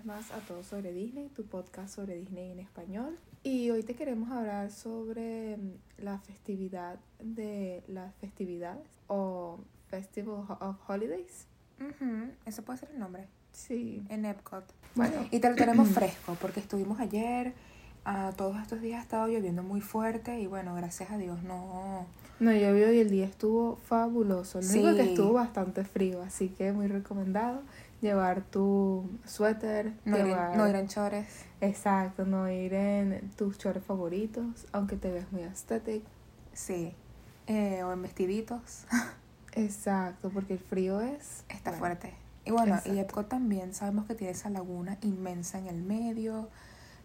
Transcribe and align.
vez 0.00 0.06
más 0.06 0.30
a 0.32 0.38
Todo 0.46 0.62
sobre 0.62 0.92
Disney, 0.92 1.28
tu 1.36 1.44
podcast 1.44 1.94
sobre 1.94 2.16
Disney 2.16 2.52
en 2.52 2.58
español. 2.60 3.16
Y 3.42 3.68
hoy 3.70 3.82
te 3.82 3.94
queremos 3.94 4.30
hablar 4.30 4.70
sobre 4.70 5.56
mm, 5.58 5.72
la 6.04 6.18
festividad 6.20 6.98
de 7.22 7.82
las 7.86 8.14
festividades 8.16 8.86
o 9.08 9.58
Festival 9.88 10.44
of 10.60 10.76
Holidays. 10.88 11.46
Ujú, 11.80 12.30
Ese 12.46 12.62
puede 12.62 12.78
ser 12.78 12.90
el 12.92 12.98
nombre. 12.98 13.26
Sí. 13.52 14.02
En 14.08 14.24
Epcot. 14.24 14.64
Bueno, 14.94 15.26
Y 15.30 15.40
te 15.40 15.50
lo 15.50 15.56
tenemos 15.56 15.88
fresco 15.88 16.34
porque 16.40 16.60
estuvimos 16.60 16.98
ayer. 17.00 17.52
ah, 18.06 18.32
todos 18.38 18.56
estos 18.62 18.80
días 18.80 19.00
ha 19.00 19.02
estado 19.02 19.28
lloviendo 19.28 19.62
muy 19.62 19.82
fuerte 19.82 20.40
y 20.40 20.46
bueno, 20.46 20.74
gracias 20.74 21.10
a 21.10 21.18
Dios 21.18 21.42
no. 21.42 22.06
no 22.38 22.52
llovió 22.52 22.90
y 22.90 23.00
el 23.00 23.10
día 23.10 23.26
estuvo 23.26 23.76
fabuloso. 23.76 24.60
Lo 24.62 24.68
único 24.70 24.96
que 24.96 25.02
Sí. 25.02 25.08
estuvo 25.10 25.32
bastante 25.34 25.84
frío, 25.84 26.22
así 26.22 26.48
que 26.48 26.72
muy 26.72 26.86
recomendado 26.86 27.60
llevar 28.00 28.42
tu 28.42 29.08
suéter, 29.24 29.94
No 30.04 30.18
ir, 30.18 30.24
llevar... 30.26 30.52
en, 30.52 30.58
no 30.58 30.68
ir 30.68 30.74
en 30.74 30.88
chores. 30.88 31.44
Exacto, 31.60 32.24
no 32.24 32.50
ir 32.50 32.74
en 32.74 33.30
tus 33.36 33.58
chores 33.58 33.84
favoritos, 33.84 34.66
aunque 34.72 34.96
te 34.96 35.10
veas 35.10 35.30
muy 35.32 35.42
aesthetic. 35.42 36.02
Sí. 36.52 36.94
Eh, 37.46 37.82
o 37.82 37.92
en 37.92 38.02
vestiditos. 38.02 38.84
Exacto, 39.52 40.30
porque 40.30 40.54
el 40.54 40.58
frío 40.60 41.00
es... 41.00 41.44
Está 41.48 41.70
bueno, 41.70 41.78
fuerte. 41.78 42.14
Y 42.44 42.52
bueno, 42.52 42.74
exacto. 42.76 42.94
y 42.94 42.98
Epcot 43.00 43.28
también 43.28 43.74
sabemos 43.74 44.06
que 44.06 44.14
tiene 44.14 44.32
esa 44.32 44.48
laguna 44.48 44.96
inmensa 45.02 45.58
en 45.58 45.66
el 45.66 45.82
medio. 45.82 46.48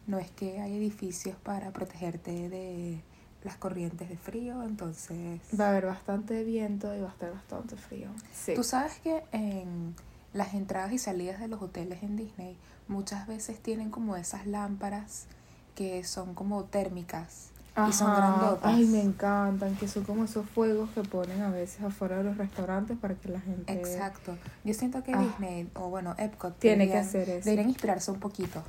No 0.07 0.19
es 0.19 0.31
que 0.31 0.61
hay 0.61 0.77
edificios 0.77 1.35
para 1.37 1.71
protegerte 1.71 2.49
de 2.49 3.01
las 3.43 3.57
corrientes 3.57 4.09
de 4.09 4.17
frío, 4.17 4.63
entonces... 4.63 5.41
Va 5.59 5.67
a 5.67 5.69
haber 5.69 5.85
bastante 5.87 6.43
viento 6.43 6.95
y 6.95 7.01
va 7.01 7.09
a 7.09 7.11
estar 7.11 7.31
bastante 7.31 7.75
frío. 7.75 8.09
Sí. 8.31 8.53
Tú 8.55 8.63
sabes 8.63 8.97
que 8.99 9.23
en 9.31 9.95
las 10.35 10.53
entradas 10.53 10.91
y 10.91 10.99
salidas 10.99 11.39
de 11.39 11.47
los 11.47 11.59
hoteles 11.63 12.03
en 12.03 12.15
Disney 12.15 12.55
muchas 12.87 13.25
veces 13.25 13.59
tienen 13.59 13.89
como 13.89 14.15
esas 14.15 14.45
lámparas 14.45 15.25
que 15.73 16.03
son 16.03 16.35
como 16.35 16.65
térmicas 16.65 17.49
y 17.89 17.91
son 17.91 18.13
grandotas. 18.15 18.61
Ay, 18.73 18.85
me 18.85 19.01
encantan, 19.01 19.75
que 19.75 19.87
son 19.87 20.03
como 20.05 20.23
esos 20.25 20.47
fuegos 20.49 20.89
que 20.91 21.01
ponen 21.01 21.41
a 21.41 21.49
veces 21.49 21.81
afuera 21.81 22.17
de 22.17 22.23
los 22.25 22.37
restaurantes 22.37 22.97
para 22.97 23.15
que 23.15 23.27
la 23.29 23.41
gente... 23.41 23.73
Exacto. 23.73 24.37
Yo 24.63 24.73
siento 24.73 25.03
que 25.03 25.13
Ah. 25.13 25.19
Disney, 25.21 25.69
o 25.73 25.89
bueno, 25.89 26.15
Epcot, 26.17 26.57
Tiene 26.59 26.85
que 26.87 26.93
deberían- 26.93 27.05
hacer 27.07 27.29
eso. 27.29 27.45
Deberían 27.45 27.69
inspirarse 27.69 28.11
un 28.11 28.19
poquito 28.21 28.63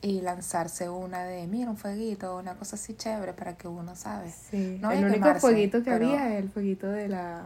y 0.00 0.20
lanzarse 0.22 0.88
una 0.88 1.24
de, 1.24 1.46
mira, 1.48 1.68
un 1.70 1.76
fueguito, 1.76 2.36
una 2.38 2.54
cosa 2.54 2.76
así 2.76 2.94
chévere 2.94 3.32
para 3.34 3.56
que 3.58 3.68
uno 3.68 3.94
sabe. 3.96 4.30
Sí, 4.50 4.78
No 4.80 4.90
el 4.90 4.98
que 5.00 5.04
único 5.04 5.18
quemarse, 5.20 5.40
fueguito 5.40 5.78
que 5.82 5.90
pero- 5.90 6.06
había 6.06 6.32
es 6.36 6.42
el 6.44 6.48
fueguito 6.50 6.86
de 6.88 7.08
la... 7.08 7.42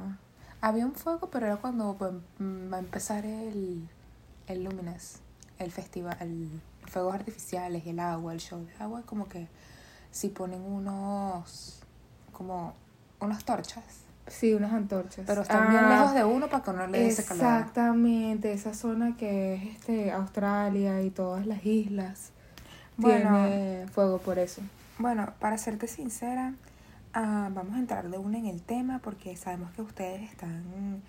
Había 0.61 0.85
un 0.87 0.95
fuego, 0.95 1.31
pero 1.31 1.47
era 1.47 1.57
cuando 1.57 1.95
mm, 2.39 2.73
va 2.73 2.77
a 2.77 2.81
empezar 2.81 3.25
el, 3.25 3.89
el 4.47 4.65
Lumines, 4.65 5.21
el 5.59 5.71
festival, 5.73 6.17
el 6.21 6.49
fuegos 6.87 7.15
artificiales 7.15 7.87
el 7.87 8.01
agua, 8.01 8.33
el 8.33 8.41
show 8.41 8.59
de 8.65 8.75
agua, 8.83 9.03
como 9.07 9.29
que 9.29 9.47
si 10.11 10.29
ponen 10.29 10.61
unos, 10.61 11.81
como 12.33 12.75
unas 13.21 13.45
torchas, 13.45 13.85
Sí, 14.27 14.55
unas 14.55 14.73
antorchas. 14.73 15.25
pero 15.27 15.43
están 15.43 15.71
bien 15.71 15.83
Ah, 15.85 15.89
lejos 15.99 16.15
de 16.15 16.25
uno 16.25 16.49
para 16.49 16.63
que 16.63 16.71
uno 16.71 16.87
le 16.87 16.99
dé 17.01 17.09
ese 17.09 17.25
calor. 17.25 17.43
Exactamente, 17.45 18.53
esa 18.53 18.75
zona 18.75 19.17
que 19.17 19.55
es 19.55 19.63
este 19.77 20.13
Australia 20.13 21.03
y 21.03 21.11
todas 21.11 21.47
las 21.47 21.65
islas. 21.67 22.31
Bueno. 22.97 23.31
Tiene 23.31 23.87
fuego 23.93 24.19
por 24.19 24.39
eso. 24.39 24.63
Bueno, 24.99 25.33
para 25.41 25.59
serte 25.59 25.89
sincera, 25.89 26.55
ah, 27.15 27.51
vamos 27.53 27.77
a 27.77 27.79
entrar 27.79 28.09
de 28.11 28.19
una 28.19 28.39
en 28.39 28.47
el 28.47 28.63
tema 28.63 28.99
porque 29.01 29.37
sabemos 29.37 29.71
que 29.73 29.83
ustedes 29.83 30.23
están, 30.31 31.03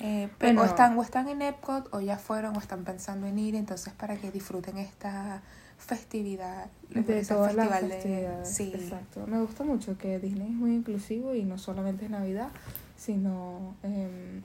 eh, 0.00 0.28
Bueno. 0.40 0.62
o 0.62 0.64
están 0.64 0.98
o 0.98 1.02
están 1.02 1.28
en 1.28 1.42
Epcot 1.42 1.88
o 1.92 2.00
ya 2.00 2.18
fueron 2.18 2.56
o 2.56 2.58
están 2.60 2.84
pensando 2.84 3.26
en 3.26 3.38
ir, 3.38 3.54
entonces 3.54 3.92
para 3.92 4.16
que 4.16 4.30
disfruten 4.30 4.78
esta 4.78 5.42
festividad, 5.78 6.66
De 6.90 7.20
ese 7.20 7.34
todas 7.34 7.54
las 7.54 7.68
festival 7.68 7.88
de- 7.90 7.94
festividades. 7.96 8.48
sí, 8.54 8.72
Exacto. 8.74 9.26
Me 9.26 9.40
gusta 9.40 9.62
mucho 9.64 9.96
que 9.98 10.18
Disney 10.18 10.48
es 10.48 10.54
muy 10.54 10.74
inclusivo 10.74 11.34
y 11.34 11.44
no 11.44 11.58
solamente 11.58 12.06
es 12.06 12.10
Navidad, 12.10 12.48
sino 12.96 13.74
em, 13.82 14.42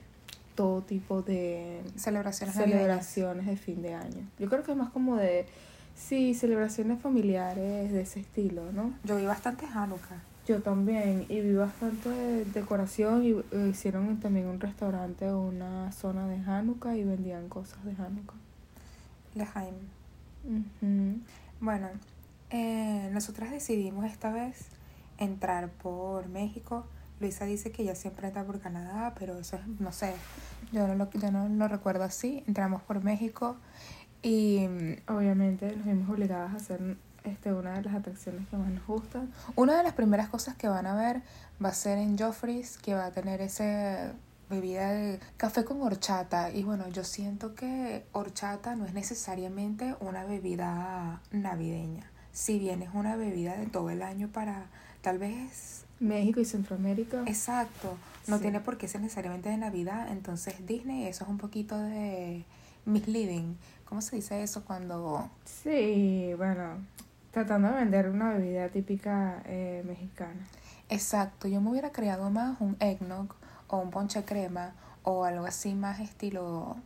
todo 0.54 0.82
tipo 0.82 1.22
de 1.22 1.82
celebraciones 1.96 2.54
celebraciones 2.54 3.46
de 3.46 3.56
fin 3.56 3.80
de 3.80 3.94
año. 3.94 4.28
Yo 4.38 4.48
creo 4.50 4.62
que 4.62 4.72
es 4.72 4.76
más 4.76 4.90
como 4.90 5.16
de, 5.16 5.46
sí, 5.96 6.34
celebraciones 6.34 7.00
familiares 7.00 7.90
de 7.90 8.02
ese 8.02 8.20
estilo, 8.20 8.70
¿no? 8.72 8.92
Yo 9.04 9.16
vi 9.16 9.24
bastante 9.24 9.64
Hanukkah. 9.66 10.22
Yo 10.46 10.60
también, 10.60 11.26
y 11.28 11.40
vi 11.40 11.54
bastante 11.54 12.44
decoración 12.46 13.22
y 13.22 13.30
eh, 13.30 13.68
hicieron 13.70 14.18
también 14.18 14.46
un 14.46 14.58
restaurante 14.58 15.30
o 15.30 15.40
una 15.40 15.92
zona 15.92 16.26
de 16.26 16.36
Hanukkah 16.36 16.96
y 16.96 17.04
vendían 17.04 17.48
cosas 17.48 17.84
de 17.84 17.92
Hanukkah. 17.92 18.34
Lejaim. 19.34 19.74
Ujú. 20.44 21.20
Bueno, 21.60 21.88
eh, 22.50 23.08
nosotras 23.12 23.52
decidimos 23.52 24.04
esta 24.04 24.32
vez 24.32 24.66
entrar 25.18 25.70
por 25.70 26.28
México. 26.28 26.86
Luisa 27.20 27.44
dice 27.44 27.70
que 27.70 27.82
ella 27.82 27.94
siempre 27.94 28.26
entra 28.26 28.44
por 28.44 28.58
Canadá, 28.58 29.14
pero 29.16 29.38
eso 29.38 29.54
es, 29.56 29.66
no 29.80 29.92
sé, 29.92 30.12
yo 30.72 30.88
no 30.88 30.96
lo, 30.96 31.08
yo 31.10 31.30
no 31.30 31.48
lo 31.48 31.68
recuerdo 31.68 32.02
así. 32.02 32.42
Entramos 32.48 32.82
por 32.82 33.04
México 33.04 33.56
y 34.22 34.66
mm, 34.68 35.12
Obviamente 35.12 35.76
nos 35.76 35.86
vimos 35.86 36.10
obligadas 36.10 36.52
a 36.52 36.56
hacer 36.56 36.96
este, 37.24 37.52
una 37.52 37.74
de 37.74 37.82
las 37.82 37.94
atracciones 37.94 38.46
que 38.48 38.56
más 38.56 38.68
nos 38.70 38.86
gustan. 38.86 39.30
una 39.56 39.76
de 39.76 39.82
las 39.82 39.92
primeras 39.94 40.28
cosas 40.28 40.56
que 40.56 40.68
van 40.68 40.86
a 40.86 40.94
ver 40.94 41.22
va 41.64 41.68
a 41.70 41.74
ser 41.74 41.98
en 41.98 42.18
Joffrey's, 42.18 42.78
que 42.78 42.94
va 42.94 43.06
a 43.06 43.10
tener 43.12 43.40
ese 43.40 44.10
bebida 44.50 44.90
de 44.90 45.18
café 45.36 45.64
con 45.64 45.80
horchata. 45.82 46.50
Y 46.50 46.62
bueno, 46.62 46.88
yo 46.88 47.04
siento 47.04 47.54
que 47.54 48.04
horchata 48.12 48.74
no 48.76 48.84
es 48.84 48.92
necesariamente 48.94 49.94
una 50.00 50.24
bebida 50.24 51.20
navideña. 51.30 52.10
Si 52.32 52.58
bien 52.58 52.82
es 52.82 52.90
una 52.94 53.16
bebida 53.16 53.56
de 53.56 53.66
todo 53.66 53.90
el 53.90 54.02
año 54.02 54.28
para 54.28 54.66
tal 55.02 55.18
vez 55.18 55.84
México 56.00 56.40
y 56.40 56.44
Centroamérica. 56.44 57.22
Exacto, 57.26 57.96
no 58.26 58.36
Sí. 58.36 58.42
tiene 58.42 58.60
por 58.60 58.76
qué 58.78 58.88
ser 58.88 59.00
necesariamente 59.00 59.48
de 59.48 59.56
Navidad, 59.56 60.08
entonces 60.10 60.54
Disney 60.66 61.06
eso 61.06 61.24
es 61.24 61.30
un 61.30 61.38
poquito 61.38 61.78
de 61.78 62.44
misleading. 62.84 63.56
¿Cómo 63.84 64.00
se 64.02 64.16
dice 64.16 64.42
eso 64.42 64.64
cuando 64.64 65.30
Sí, 65.44 66.32
bueno, 66.36 66.76
tratando 67.32 67.68
de 67.68 67.74
vender 67.74 68.08
una 68.08 68.30
bebida 68.34 68.68
típica 68.68 69.42
eh, 69.46 69.82
mexicana. 69.86 70.46
Exacto, 70.88 71.48
yo 71.48 71.60
me 71.60 71.70
hubiera 71.70 71.90
creado 71.90 72.30
más 72.30 72.60
un 72.60 72.76
eggnog 72.78 73.34
o 73.68 73.78
un 73.78 73.90
ponche 73.90 74.24
crema 74.24 74.72
o 75.02 75.24
algo 75.24 75.46
así 75.46 75.74
más 75.74 75.98
estilo 76.00 76.76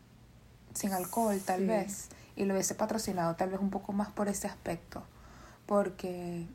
sin 0.73 0.93
alcohol 0.93 1.41
tal 1.45 1.61
Sí. 1.61 1.67
vez 1.67 2.09
y 2.37 2.45
lo 2.45 2.55
hubiese 2.55 2.75
patrocinado 2.75 3.35
tal 3.35 3.51
vez 3.51 3.61
un 3.61 3.71
poco 3.71 3.93
más 3.93 4.09
por 4.11 4.29
ese 4.29 4.47
aspecto 4.47 5.03
porque 5.67 6.47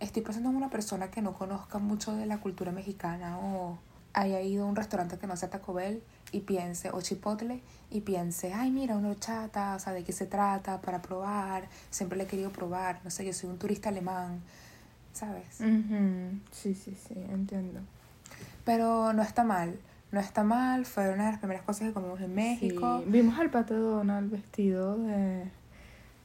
estoy 0.00 0.22
pensando 0.22 0.50
en 0.50 0.56
una 0.56 0.70
persona 0.70 1.10
que 1.10 1.22
no 1.22 1.34
conozca 1.34 1.78
mucho 1.78 2.14
de 2.16 2.26
la 2.26 2.38
cultura 2.38 2.72
mexicana 2.72 3.38
o 3.38 3.78
haya 4.14 4.40
ido 4.40 4.64
a 4.64 4.68
un 4.68 4.74
restaurante 4.76 5.18
que 5.18 5.26
no 5.26 5.36
sea 5.36 5.48
Taco 5.50 5.72
Bell 5.74 6.02
y 6.32 6.40
piense 6.40 6.90
o 6.90 7.00
Chipotle 7.00 7.60
y 7.90 8.00
piense 8.00 8.52
ay 8.52 8.70
mira 8.70 8.96
una 8.96 9.10
horchata 9.10 9.76
o 9.76 9.78
sea 9.78 9.92
de 9.92 10.02
qué 10.02 10.12
se 10.12 10.26
trata 10.26 10.80
para 10.80 11.00
probar 11.02 11.68
siempre 11.90 12.18
le 12.18 12.24
he 12.24 12.26
querido 12.26 12.50
probar 12.50 13.00
no 13.04 13.10
sé 13.10 13.24
yo 13.24 13.32
soy 13.32 13.50
un 13.50 13.58
turista 13.58 13.90
alemán 13.90 14.40
sabes 15.12 15.58
Sí, 16.50 16.74
sí, 16.74 16.96
sí, 17.06 17.14
entiendo. 17.30 17.80
Pero 18.64 19.12
no 19.12 19.22
está 19.22 19.44
mal, 19.44 19.78
no 20.10 20.20
está 20.20 20.44
mal, 20.44 20.86
fue 20.86 21.12
una 21.12 21.26
de 21.26 21.30
las 21.32 21.38
primeras 21.40 21.64
cosas 21.64 21.88
que 21.88 21.94
comimos 21.94 22.20
en 22.20 22.34
México. 22.34 23.02
Sí, 23.04 23.10
Vimos 23.10 23.38
al 23.38 23.50
pato 23.50 23.74
Donald 23.74 24.30
vestido 24.30 24.96
de... 24.98 25.44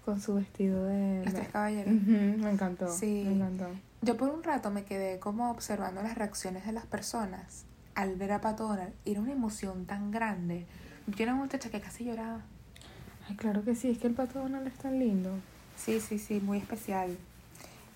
con 0.06 0.22
su 0.22 0.36
vestido 0.36 0.86
de... 0.86 1.24
Los 1.26 1.34
tres 1.34 1.50
caballeros. 1.50 1.94
Me 1.94 2.52
encantó. 2.52 2.92
Sí. 2.92 3.24
Me 3.26 3.34
encantó. 3.34 3.66
Yo 4.02 4.16
por 4.16 4.30
un 4.30 4.44
rato 4.44 4.70
me 4.70 4.84
quedé 4.84 5.20
como 5.20 5.50
observando 5.50 6.04
las 6.04 6.16
reacciones 6.16 6.66
de 6.66 6.72
las 6.72 6.86
personas 6.86 7.66
al 7.98 8.16
ver 8.16 8.32
a 8.32 8.42
Pato 8.42 8.68
Donald. 8.68 8.94
Era 9.06 9.20
una 9.20 9.34
emoción 9.34 9.86
tan 9.86 10.12
grande. 10.12 10.68
Yo 11.08 11.24
era 11.24 11.34
una 11.34 11.44
muchacha 11.44 11.72
que 11.72 11.82
casi 11.82 12.06
lloraba. 12.06 12.42
Ay, 13.28 13.36
claro 13.36 13.64
que 13.64 13.76
sí, 13.76 13.90
es 13.90 13.98
que 13.98 14.08
el 14.08 14.14
pato 14.14 14.40
Donald 14.40 14.68
es 14.68 14.76
tan 14.76 15.00
lindo. 15.00 15.32
Sí, 15.76 16.00
sí, 16.00 16.20
sí, 16.20 16.40
muy 16.40 16.60
especial. 16.60 17.18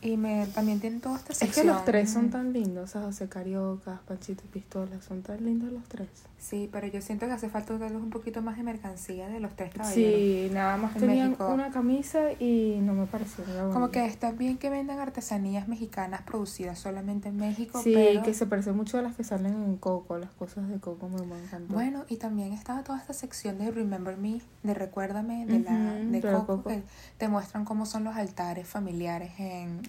Y 0.04 0.18
me 0.18 0.48
también 0.48 0.80
tiene 0.80 1.00
toda 1.00 1.18
esta 1.18 1.32
Es 1.34 1.38
sección. 1.38 1.68
que 1.68 1.74
los 1.74 1.86
tres 1.86 2.10
son 2.10 2.32
tan 2.32 2.54
lindos, 2.54 2.84
o 2.90 2.92
sea, 2.92 3.02
José 3.04 3.30
Cariocas, 3.30 4.00
Panchito 4.08 4.44
y 4.46 4.48
Pistola, 4.48 5.00
son 5.08 5.22
tan 5.22 5.46
lindos 5.46 5.72
los 5.72 5.84
tres. 5.88 6.10
Sí, 6.40 6.68
pero 6.72 6.88
yo 6.88 7.02
siento 7.04 7.28
que 7.28 7.34
hace 7.34 7.50
falta 7.50 7.78
darles 7.78 8.02
un 8.02 8.10
poquito 8.10 8.42
más 8.42 8.58
de 8.58 8.64
mercancía 8.64 9.28
de 9.30 9.40
los 9.40 9.56
tres 9.56 9.72
caballeros. 9.76 9.94
Sí, 10.20 10.50
nada 10.52 10.76
más 10.78 10.96
En 10.96 11.02
tenían 11.02 11.28
México. 11.30 11.48
una 11.54 11.70
camisa 11.70 12.32
y 12.40 12.80
no 12.82 12.94
me 12.96 13.06
pareció 13.06 13.46
nada 13.46 13.66
Como 13.68 13.74
bonito. 13.82 13.92
que 13.92 14.06
está 14.08 14.32
bien 14.32 14.58
que 14.58 14.72
vendan 14.72 14.98
artesanías 14.98 15.68
mexicanas 15.68 16.24
producidas 16.24 16.80
solamente 16.80 17.30
en 17.30 17.38
México, 17.38 17.80
Sí, 17.84 17.94
pero... 17.94 18.24
que 18.24 18.34
se 18.34 18.48
parece 18.48 18.72
mucho 18.72 18.98
a 18.98 19.04
las 19.04 19.16
que 19.16 19.24
salen 19.24 19.54
en 19.54 19.78
Coco, 19.78 20.18
las 20.18 20.32
cosas 20.32 20.68
de 20.68 20.80
Coco 20.80 21.10
me 21.10 21.18
encantó. 21.44 21.76
Bueno, 21.76 22.06
y 22.10 22.18
también 22.18 22.54
estaba 22.54 22.82
toda 22.84 22.98
esta 22.98 23.14
sección 23.14 23.60
de 23.60 23.70
Remember 23.70 24.18
Me, 24.18 24.42
de 24.64 24.74
Recuérdame, 24.74 25.46
de, 25.46 25.60
la, 25.60 25.74
Ujú, 25.74 26.12
de 26.12 26.22
de 26.22 26.22
Coco, 26.22 26.46
Coco. 26.58 26.70
que 26.70 26.82
te 27.20 27.28
muestran 27.28 27.66
cómo 27.66 27.86
son 27.86 28.04
los 28.04 28.16
altares 28.16 28.68
familiares 28.68 29.32
en, 29.38 29.80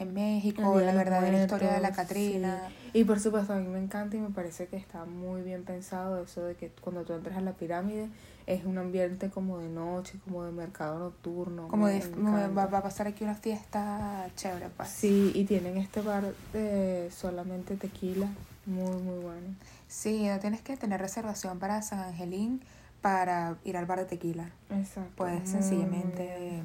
en 0.00 0.14
México, 0.14 0.80
la 0.80 0.94
verdadera 0.94 1.42
historia 1.42 1.72
de 1.72 1.80
la 1.80 1.92
Catrina. 1.92 2.68
sí. 2.68 3.00
Y 3.00 3.04
por 3.04 3.20
supuesto, 3.20 3.52
a 3.52 3.56
mí 3.56 3.68
me 3.68 3.78
encanta 3.78 4.16
y 4.16 4.20
me 4.20 4.30
parece 4.30 4.66
que 4.66 4.76
está 4.76 5.04
muy 5.04 5.42
bien 5.42 5.64
pensado 5.64 6.22
eso 6.22 6.42
de 6.44 6.56
que 6.56 6.68
cuando 6.80 7.04
tú 7.04 7.12
entras 7.12 7.36
a 7.36 7.40
la 7.40 7.52
pirámide 7.52 8.08
es 8.46 8.64
un 8.64 8.78
ambiente 8.78 9.30
como 9.30 9.58
de 9.58 9.68
noche, 9.68 10.18
como 10.24 10.44
de 10.44 10.50
mercado 10.50 10.98
nocturno. 10.98 11.68
Como 11.68 11.86
de, 11.86 12.00
va, 12.08 12.66
va 12.66 12.78
a 12.78 12.82
pasar 12.82 13.06
aquí 13.06 13.22
una 13.22 13.36
fiesta 13.36 14.28
chévere, 14.34 14.70
pues. 14.76 14.88
Sí, 14.88 15.30
y 15.34 15.44
tienen 15.44 15.76
este 15.76 16.00
bar 16.00 16.34
de 16.52 17.08
solamente 17.14 17.76
tequila, 17.76 18.28
muy, 18.66 19.00
muy 19.02 19.18
bueno. 19.20 19.54
Sí, 19.86 20.26
no 20.26 20.38
tienes 20.40 20.62
que 20.62 20.76
tener 20.76 21.00
reservación 21.00 21.58
para 21.58 21.82
San 21.82 22.00
Angelín 22.00 22.60
para 23.00 23.56
ir 23.64 23.76
al 23.76 23.86
bar 23.86 24.00
de 24.00 24.04
tequila. 24.06 24.50
Exacto. 24.70 25.10
Puedes 25.16 25.48
sencillamente. 25.48 26.62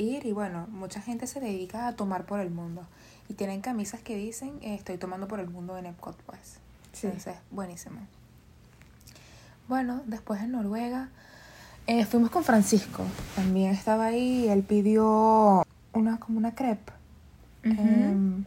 Ir 0.00 0.26
y 0.26 0.32
bueno, 0.32 0.66
mucha 0.70 1.00
gente 1.00 1.26
se 1.26 1.40
dedica 1.40 1.86
a 1.86 1.96
tomar 1.96 2.24
por 2.26 2.40
el 2.40 2.50
mundo. 2.50 2.86
Y 3.28 3.34
tienen 3.34 3.60
camisas 3.60 4.00
que 4.00 4.16
dicen 4.16 4.58
eh, 4.62 4.74
estoy 4.74 4.98
tomando 4.98 5.28
por 5.28 5.40
el 5.40 5.48
mundo 5.48 5.76
en 5.78 5.86
Epcot, 5.86 6.16
pues. 6.22 6.58
Sí. 6.92 7.06
Entonces, 7.06 7.36
buenísimo. 7.50 8.00
Bueno, 9.68 10.02
después 10.06 10.40
en 10.40 10.52
Noruega 10.52 11.10
eh, 11.86 12.04
fuimos 12.04 12.30
con 12.30 12.44
Francisco. 12.44 13.04
También 13.36 13.72
estaba 13.72 14.06
ahí 14.06 14.48
él 14.48 14.62
pidió 14.62 15.64
una 15.92 16.18
como 16.18 16.38
una 16.38 16.54
crepe. 16.54 16.92
Em, 17.62 18.44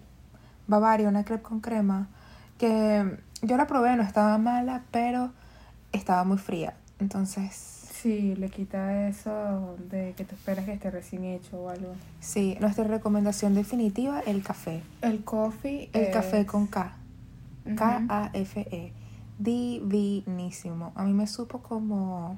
Bavaria, 0.68 1.08
una 1.08 1.24
crepe 1.24 1.44
con 1.44 1.60
crema. 1.60 2.08
Que 2.58 3.20
yo 3.42 3.58
la 3.58 3.68
probé, 3.68 3.96
no 3.96 4.04
estaba 4.04 4.38
mala, 4.38 4.84
pero 4.92 5.32
estaba 5.92 6.24
muy 6.24 6.38
fría. 6.38 6.74
Entonces, 7.00 7.73
Sí, 8.04 8.36
le 8.36 8.50
quita 8.50 9.08
eso 9.08 9.78
de 9.90 10.14
que 10.18 10.26
te 10.26 10.36
esperas 10.36 10.66
que 10.66 10.74
esté 10.74 10.92
recién 10.92 11.24
hecho 11.24 11.58
o 11.64 11.70
algo. 11.70 11.94
sí, 12.20 12.58
nuestra 12.60 12.84
recomendación 12.84 13.56
definitiva, 13.56 14.20
el 14.20 14.44
café. 14.44 14.82
El 15.02 15.24
coffee. 15.24 15.90
El 15.94 16.02
es- 16.04 16.10
café 16.14 16.46
con 16.46 16.68
K. 16.68 16.98
K-A-F-E. 17.78 18.92
Divinísimo. 19.40 20.92
A 20.96 21.04
mí 21.06 21.14
me 21.14 21.28
supo 21.28 21.60
como... 21.60 22.38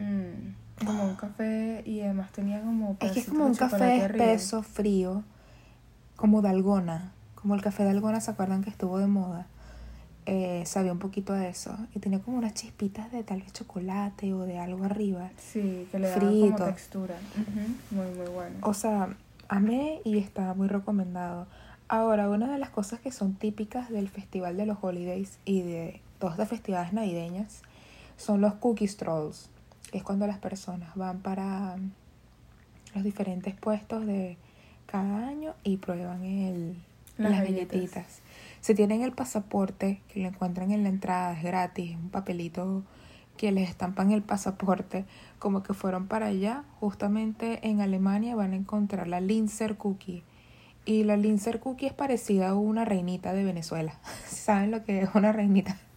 Mm, 0.00 0.84
como 0.84 1.04
un 1.04 1.14
café 1.14 1.84
y 1.86 2.00
además 2.00 2.32
tenía 2.32 2.60
como. 2.60 2.96
Es 2.98 3.12
que 3.12 3.20
es 3.20 3.26
como 3.28 3.46
un 3.46 3.54
café 3.54 4.04
espeso, 4.06 4.64
frío, 4.64 5.22
como 6.16 6.42
de 6.42 6.48
algona. 6.48 7.12
Como 7.36 7.54
el 7.54 7.62
café 7.62 7.84
de 7.84 7.90
algona, 7.90 8.20
¿se 8.20 8.32
acuerdan 8.32 8.64
que 8.64 8.70
estuvo 8.70 8.98
de 8.98 9.06
moda? 9.06 9.46
Eh, 10.26 10.62
sabía 10.64 10.92
un 10.92 10.98
poquito 10.98 11.32
de 11.32 11.48
eso. 11.48 11.76
Y 11.94 12.00
tenía 12.00 12.20
como 12.20 12.38
unas 12.38 12.54
chispitas 12.54 13.12
de 13.12 13.22
tal 13.24 13.42
vez 13.42 13.52
chocolate 13.52 14.32
o 14.32 14.40
de 14.40 14.58
algo 14.58 14.84
arriba. 14.84 15.30
Sí, 15.36 15.86
que 15.90 15.98
le 15.98 16.08
da 16.08 16.14
Frito. 16.14 16.56
como 16.56 16.64
textura. 16.64 17.16
Muy, 17.90 18.06
muy 18.06 18.26
bueno. 18.28 18.56
O 18.62 18.74
sea, 18.74 19.16
amé 19.48 20.00
y 20.04 20.18
está 20.18 20.54
muy 20.54 20.68
recomendado. 20.68 21.46
Ahora, 21.88 22.30
una 22.30 22.50
de 22.50 22.58
las 22.58 22.70
cosas 22.70 23.00
que 23.00 23.12
son 23.12 23.34
típicas 23.34 23.90
del 23.90 24.08
Festival 24.08 24.56
de 24.56 24.66
los 24.66 24.78
Holidays 24.80 25.38
y 25.44 25.60
de 25.62 26.00
todas 26.18 26.38
las 26.38 26.48
festividades 26.48 26.92
navideñas 26.92 27.60
son 28.16 28.40
los 28.40 28.54
cookie 28.54 28.88
strolls, 28.88 29.50
es 29.92 30.02
cuando 30.02 30.26
las 30.26 30.38
personas 30.38 30.94
van 30.94 31.18
para 31.18 31.76
los 32.94 33.04
diferentes 33.04 33.54
puestos 33.54 34.06
de 34.06 34.36
cada 34.86 35.26
año 35.26 35.54
y 35.64 35.76
prueban 35.76 36.24
el, 36.24 36.76
Las 37.18 37.30
las, 37.32 37.40
galletas. 37.42 37.68
galletitas. 37.76 38.20
Se 38.60 38.74
tienen 38.74 39.02
el 39.02 39.12
pasaporte 39.12 40.00
que 40.08 40.20
lo 40.20 40.28
encuentran 40.28 40.70
en 40.70 40.82
la 40.82 40.88
entrada, 40.88 41.32
es 41.36 41.42
gratis, 41.42 41.96
un 41.96 42.08
papelito 42.10 42.82
que 43.36 43.52
les 43.52 43.68
estampan 43.68 44.12
el 44.12 44.22
pasaporte, 44.22 45.04
como 45.38 45.62
que 45.62 45.74
fueron 45.74 46.06
para 46.06 46.26
allá, 46.26 46.64
justamente 46.80 47.58
en 47.68 47.80
Alemania 47.80 48.34
van 48.36 48.52
a 48.52 48.56
encontrar 48.56 49.08
la 49.08 49.20
Linzer 49.20 49.76
Cookie. 49.76 50.22
Y 50.86 51.04
la 51.04 51.16
Linzer 51.16 51.60
Cookie 51.60 51.86
es 51.86 51.92
parecida 51.92 52.50
a 52.50 52.54
una 52.54 52.84
reinita 52.84 53.32
de 53.32 53.44
Venezuela. 53.44 53.94
¿Saben 54.26 54.70
lo 54.70 54.84
que 54.84 55.02
es 55.02 55.08
una 55.14 55.32
reinita? 55.32 55.76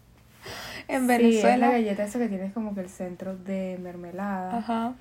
En 0.90 1.02
Sí, 1.02 1.02
es 1.02 1.08
la 1.08 1.18
Venezuela. 1.18 1.70
galleta 1.72 2.04
esa 2.06 2.18
que 2.20 2.30
tienes 2.30 2.54
como 2.54 2.74
que 2.74 2.80
el 2.80 2.90
centro 2.90 3.36
de 3.36 3.78
mermelada. 3.84 4.58
Ajá. 4.60 4.94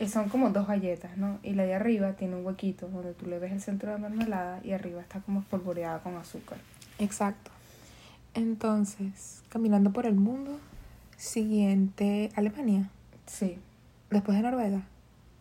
Y 0.00 0.08
son 0.08 0.28
como 0.30 0.48
dos 0.50 0.66
galletas, 0.66 1.16
¿no? 1.18 1.38
Y 1.42 1.52
la 1.52 1.64
de 1.64 1.74
arriba 1.74 2.14
tiene 2.14 2.34
un 2.34 2.44
huequito 2.46 2.88
donde 2.88 3.12
tú 3.12 3.26
le 3.26 3.38
ves 3.38 3.52
el 3.52 3.60
centro 3.60 3.92
de 3.92 3.98
mermelada 3.98 4.60
y 4.64 4.72
arriba 4.72 5.00
está 5.02 5.20
como 5.20 5.40
espolvoreada 5.40 5.98
con 6.02 6.16
azúcar. 6.16 6.58
Exacto. 6.98 7.50
Entonces, 8.34 9.42
caminando 9.50 9.92
por 9.92 10.06
el 10.06 10.14
mundo, 10.14 10.58
siguiente 11.16 12.30
Alemania, 12.36 12.88
Sí, 13.26 13.58
después 14.10 14.36
de 14.36 14.42
Noruega. 14.42 14.82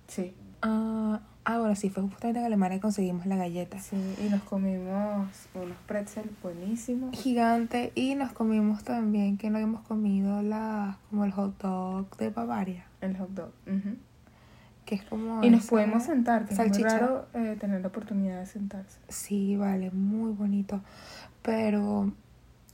sí, 0.07 0.33
Ah, 0.61 1.21
ah, 1.45 1.57
bueno, 1.59 1.73
sí, 1.75 1.89
fue 1.89 2.03
justamente 2.03 2.39
en 2.39 2.45
Alemania 2.45 2.77
que 2.77 2.81
conseguimos 2.81 3.25
la 3.25 3.37
galleta. 3.37 3.79
sí. 3.79 3.95
Y 4.19 4.29
nos 4.29 4.41
comimos 4.43 5.29
unos 5.53 5.77
pretzels 5.87 6.27
buenísimos. 6.43 7.15
Gigante 7.17 7.93
y 7.95 8.15
nos 8.15 8.33
comimos 8.33 8.83
también 8.83 9.37
que 9.37 9.49
no 9.49 9.55
habíamos 9.57 9.81
comido 9.87 10.41
la 10.41 10.97
como 11.09 11.23
el 11.23 11.31
hot 11.31 11.57
dog 11.61 12.17
de 12.17 12.29
Bavaria, 12.29 12.85
El 13.01 13.15
hot 13.17 13.29
dog. 13.29 13.51
ujú. 13.65 13.95
Que 14.89 14.95
es 14.95 15.03
como 15.03 15.43
Y 15.43 15.51
nos 15.51 15.65
esa 15.65 15.69
podemos 15.69 16.01
sentar, 16.01 16.47
que 16.47 16.55
es 16.55 16.59
muy 16.59 16.81
raro 16.81 17.27
eh, 17.35 17.55
tener 17.59 17.81
la 17.81 17.89
oportunidad 17.89 18.39
de 18.39 18.47
sentarse. 18.47 18.97
Sí, 19.07 19.55
vale, 19.55 19.91
muy 19.91 20.31
bonito. 20.31 20.81
Pero 21.43 22.11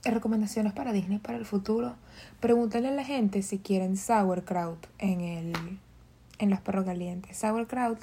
eh, 0.02 0.10
recomendaciones 0.10 0.72
para 0.72 0.94
Disney 0.94 1.18
para 1.18 1.36
el 1.36 1.44
futuro. 1.44 1.94
Pregúntale 2.40 2.88
a 2.88 2.92
la 2.92 3.04
gente 3.04 3.42
si 3.42 3.58
quieren 3.58 3.98
sauerkraut 3.98 4.86
en 4.98 5.20
el 5.20 5.52
en 6.38 6.48
los 6.48 6.60
perros 6.62 6.86
calientes. 6.86 7.36
Sauerkraut 7.36 7.98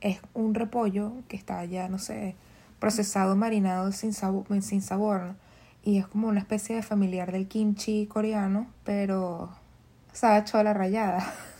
es 0.00 0.20
un 0.34 0.56
repollo 0.56 1.12
que 1.28 1.36
está 1.36 1.64
ya, 1.64 1.88
no 1.88 2.00
sé, 2.00 2.34
procesado, 2.80 3.36
marinado 3.36 3.92
sin 3.92 4.12
sabor, 4.12 4.44
sin 4.60 4.82
sabor. 4.82 5.36
Y 5.84 5.98
es 5.98 6.08
como 6.08 6.26
una 6.26 6.40
especie 6.40 6.74
de 6.74 6.82
familiar 6.82 7.30
del 7.30 7.46
kimchi 7.46 8.06
coreano, 8.06 8.66
pero 8.82 9.50
sabe 10.12 10.42
chola 10.46 10.74
rayada. 10.74 11.32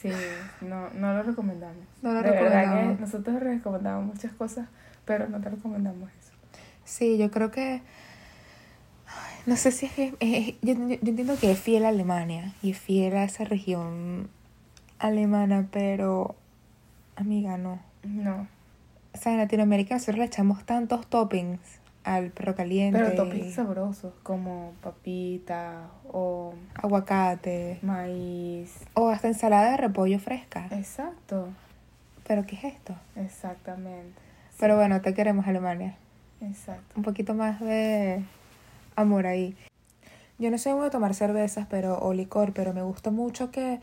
Sí, 0.00 0.10
no, 0.62 0.88
no 0.90 1.12
lo 1.14 1.22
recomendamos. 1.22 1.84
No 2.02 2.12
lo 2.14 2.22
de 2.22 2.30
verdad 2.30 2.94
que 2.94 3.00
nosotros 3.00 3.40
recomendamos 3.40 4.06
muchas 4.14 4.32
cosas, 4.32 4.68
pero 5.04 5.28
no 5.28 5.40
te 5.40 5.50
recomendamos 5.50 6.08
eso. 6.20 6.32
Sí, 6.84 7.18
yo 7.18 7.30
creo 7.30 7.50
que. 7.50 7.82
ay, 9.06 9.34
No 9.46 9.56
sé 9.56 9.70
si 9.72 9.86
es 9.86 9.92
que. 9.92 10.14
eh, 10.20 10.56
yo, 10.62 10.74
yo- 10.74 10.88
yo 10.88 11.08
entiendo 11.10 11.36
que 11.38 11.50
es 11.52 11.58
fiel 11.60 11.84
a 11.84 11.88
Alemania 11.88 12.54
y 12.62 12.70
es 12.70 12.78
fiel 12.78 13.16
a 13.16 13.24
esa 13.24 13.44
región 13.44 14.28
alemana, 14.98 15.66
pero. 15.70 16.34
Amiga, 17.16 17.58
no. 17.58 17.78
No, 18.02 18.46
O 19.12 19.18
sea, 19.18 19.32
en 19.32 19.38
Latinoamérica 19.38 19.94
nosotros 19.94 20.16
le 20.18 20.24
echamos 20.24 20.64
tantos 20.64 21.06
toppings 21.08 21.60
al 22.04 22.30
perro 22.30 22.54
caliente. 22.54 22.98
pero 22.98 23.14
toppings 23.14 23.54
sabrosos 23.54 24.12
como 24.22 24.72
papita 24.82 25.90
o 26.10 26.54
Aguacate. 26.74 27.78
maíz. 27.82 28.74
O 28.94 29.08
hasta 29.08 29.28
ensalada 29.28 29.72
de 29.72 29.76
repollo 29.76 30.18
fresca. 30.18 30.68
Exacto, 30.72 31.48
¿Pero 32.26 32.46
qué 32.46 32.56
es 32.56 32.64
esto? 32.64 32.94
exactamente. 33.16 34.20
Pero 34.58 34.76
bueno, 34.76 35.00
te 35.00 35.14
queremos, 35.14 35.46
Alemania. 35.46 35.96
Exacto. 36.40 36.94
un 36.96 37.02
poquito 37.02 37.34
más 37.34 37.60
de 37.60 38.22
amor 38.96 39.26
ahí. 39.26 39.56
Yo 40.38 40.50
no 40.50 40.56
soy 40.56 40.72
muy 40.74 40.84
de 40.84 40.90
tomar 40.90 41.14
cervezas 41.14 41.66
pero, 41.68 41.98
o 42.00 42.14
licor, 42.14 42.52
pero 42.54 42.72
me 42.72 42.82
gusta 42.82 43.10
mucho 43.10 43.50
que 43.50 43.80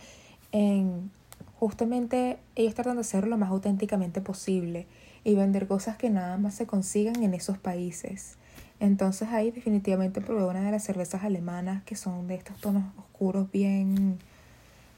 en, 0.52 1.12
justamente 1.60 2.38
ellos 2.56 2.74
tratan 2.74 2.96
de 2.96 3.02
hacerlo 3.02 3.30
lo 3.32 3.38
más 3.38 3.50
auténticamente 3.50 4.22
posible 4.22 4.88
y 5.24 5.36
vender 5.36 5.68
cosas 5.68 5.98
que 5.98 6.10
nada 6.10 6.38
más 6.38 6.56
se 6.56 6.66
consigan 6.66 7.22
en 7.24 7.34
esos 7.34 7.58
países. 7.58 8.38
Entonces 8.80 9.30
ahí 9.30 9.52
definitivamente 9.52 10.22
probé 10.22 10.46
una 10.46 10.62
de 10.62 10.72
las 10.72 10.84
cervezas 10.84 11.24
alemanas 11.24 11.84
que 11.84 11.96
son 11.96 12.28
de 12.28 12.36
estos 12.36 12.58
tonos 12.58 12.84
oscuros, 12.98 13.52
bien, 13.52 14.20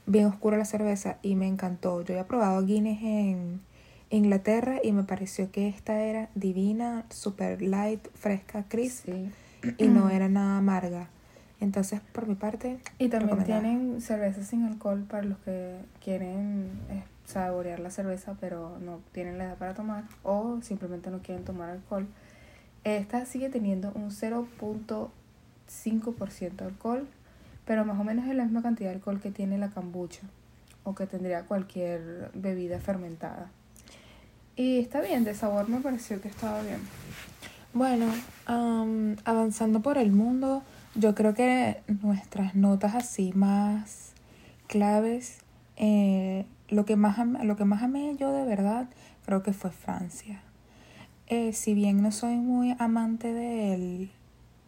bien 0.05 0.25
oscura 0.25 0.57
la 0.57 0.65
cerveza 0.65 1.17
y 1.21 1.35
me 1.35 1.47
encantó. 1.47 2.01
Yo 2.01 2.13
había 2.15 2.27
probado 2.27 2.65
Guinness 2.65 3.01
en 3.01 3.61
Inglaterra 4.09 4.79
y 4.83 4.91
me 4.91 5.03
pareció 5.03 5.51
que 5.51 5.67
esta 5.69 6.01
era 6.01 6.29
divina, 6.35 7.05
super 7.09 7.61
light, 7.61 8.05
fresca, 8.15 8.65
crisp 8.67 9.05
Sí. 9.05 9.31
y 9.77 9.87
no 9.87 10.09
era 10.09 10.27
nada 10.29 10.57
amarga. 10.57 11.09
Entonces, 11.61 12.01
por 12.13 12.27
mi 12.27 12.35
parte, 12.35 12.79
Y 12.99 13.09
también 13.09 13.43
tienen 13.43 13.99
cervezas 14.01 14.47
sin 14.47 14.63
alcohol 14.63 15.03
para 15.09 15.23
los 15.23 15.37
que 15.39 15.75
quieren 16.01 16.69
eh, 16.89 17.03
saborear 17.25 17.79
la 17.79 17.91
cerveza 17.91 18.37
pero 18.39 18.79
no 18.79 19.01
tienen 19.11 19.37
la 19.37 19.43
edad 19.45 19.57
para 19.57 19.73
tomar 19.73 20.05
o 20.23 20.59
simplemente 20.61 21.11
no 21.11 21.19
quieren 21.19 21.43
tomar 21.43 21.69
alcohol. 21.69 22.07
Esta 22.85 23.25
sigue 23.25 23.49
teniendo 23.49 23.91
un 23.93 24.11
0.5% 24.11 26.55
de 26.55 26.65
alcohol, 26.65 27.05
pero 27.65 27.83
más 27.83 27.99
o 27.99 28.05
menos 28.05 28.25
es 28.27 28.35
la 28.35 28.45
misma 28.45 28.61
cantidad 28.61 28.89
de 28.89 28.95
alcohol 28.95 29.19
que 29.19 29.31
tiene 29.31 29.57
la 29.57 29.69
kombucha 29.69 30.21
o 30.85 30.95
que 30.95 31.07
tendría 31.07 31.43
cualquier 31.43 32.31
bebida 32.33 32.79
fermentada. 32.79 33.51
Y 34.55 34.79
está 34.79 35.01
bien, 35.01 35.25
de 35.25 35.35
sabor 35.35 35.67
me 35.69 35.81
pareció 35.81 36.21
que 36.21 36.29
estaba 36.29 36.61
bien. 36.61 36.79
Bueno, 37.73 38.05
avanzando 39.25 39.81
por 39.81 39.97
el 39.97 40.11
mundo, 40.11 40.63
yo 40.95 41.15
creo 41.15 41.33
que 41.33 41.81
nuestras 42.01 42.55
notas 42.55 42.95
así 42.95 43.31
más 43.33 44.13
claves, 44.67 45.39
eh, 45.77 46.45
lo, 46.69 46.85
que 46.85 46.95
más 46.95 47.17
lo 47.43 47.55
que 47.55 47.65
más 47.65 47.83
amé 47.83 48.15
yo 48.19 48.31
de 48.31 48.45
verdad, 48.45 48.89
creo 49.25 49.43
que 49.43 49.53
fue 49.53 49.71
Francia. 49.71 50.41
eh, 51.27 51.53
si 51.53 51.73
bien 51.75 52.01
no 52.01 52.11
soy 52.11 52.35
muy 52.37 52.75
amante 52.79 53.33
del, 53.33 54.09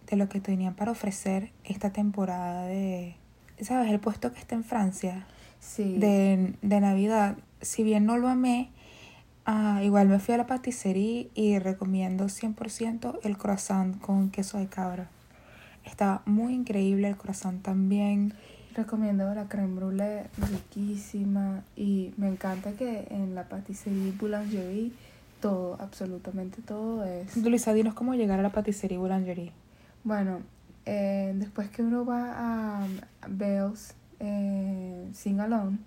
de 0.09 0.15
lo 0.15 0.29
que 0.29 0.39
tenían 0.39 0.75
para 0.75 0.91
ofrecer 0.91 1.51
esta 1.63 1.91
temporada 1.91 2.65
de, 2.67 3.15
¿sabes? 3.61 3.89
El 3.91 3.99
puesto 3.99 4.31
que 4.31 4.39
está 4.39 4.55
en 4.55 4.63
Francia 4.63 5.25
Sí. 5.59 5.97
de, 5.97 6.55
de 6.61 6.79
Navidad, 6.81 7.37
si 7.61 7.83
bien 7.83 8.05
no 8.05 8.17
lo 8.17 8.27
amé, 8.29 8.69
ah, 9.45 9.81
igual 9.83 10.07
me 10.07 10.17
fui 10.19 10.33
a 10.33 10.37
la 10.37 10.47
patisserie 10.47 11.29
y 11.35 11.59
recomiendo 11.59 12.25
100% 12.29 13.19
el 13.23 13.37
croissant 13.37 13.99
con 13.99 14.29
queso 14.31 14.57
de 14.57 14.67
cabra. 14.67 15.09
Está 15.85 16.21
muy 16.25 16.53
increíble 16.53 17.07
el 17.09 17.17
croissant 17.17 17.61
también. 17.61 18.33
Recomiendo 18.75 19.33
la 19.33 19.49
creme 19.49 19.75
brûlée 19.75 20.27
riquísima 20.37 21.63
y 21.75 22.13
me 22.17 22.29
encanta 22.29 22.71
que 22.71 23.07
en 23.09 23.35
la 23.35 23.49
patisserie 23.49 24.13
Boulangerie 24.17 24.91
todo, 25.41 25.75
absolutamente 25.79 26.61
todo 26.61 27.03
es... 27.03 27.35
Luisa, 27.35 27.73
dinos 27.73 27.95
cómo 27.95 28.13
llegar 28.13 28.39
a 28.39 28.43
la 28.43 28.51
patisserie 28.51 28.97
Boulangerie. 28.97 29.51
Bueno, 30.03 30.39
eh, 30.85 31.33
después 31.35 31.69
que 31.69 31.81
uno 31.81 32.05
va 32.05 32.83
a 32.83 32.87
Bells 33.27 33.95
eh, 34.19 35.09
Sing 35.13 35.39
Alone, 35.41 35.79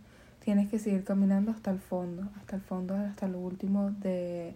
tienes 0.44 0.68
que 0.68 0.78
seguir 0.78 1.04
caminando 1.04 1.52
hasta 1.52 1.70
el 1.70 1.78
fondo, 1.78 2.28
hasta 2.36 2.56
el 2.56 2.62
fondo, 2.62 2.94
hasta 2.94 3.28
lo 3.28 3.38
último 3.38 3.92
de 3.92 4.54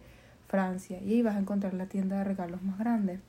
Francia 0.49 0.99
y 1.01 1.13
ahí 1.13 1.23
vas 1.23 1.37
a 1.37 1.39
encontrar 1.39 1.75
la 1.75 1.87
tienda 1.87 2.19
de 2.19 2.25
regalos 2.25 2.63
más 2.63 2.79
grande. 2.79 3.21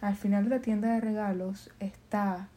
Al 0.00 0.16
final 0.16 0.44
de 0.44 0.50
la 0.50 0.60
tienda 0.60 0.94
de 0.94 1.00
regalos 1.00 1.70
está 1.80 2.48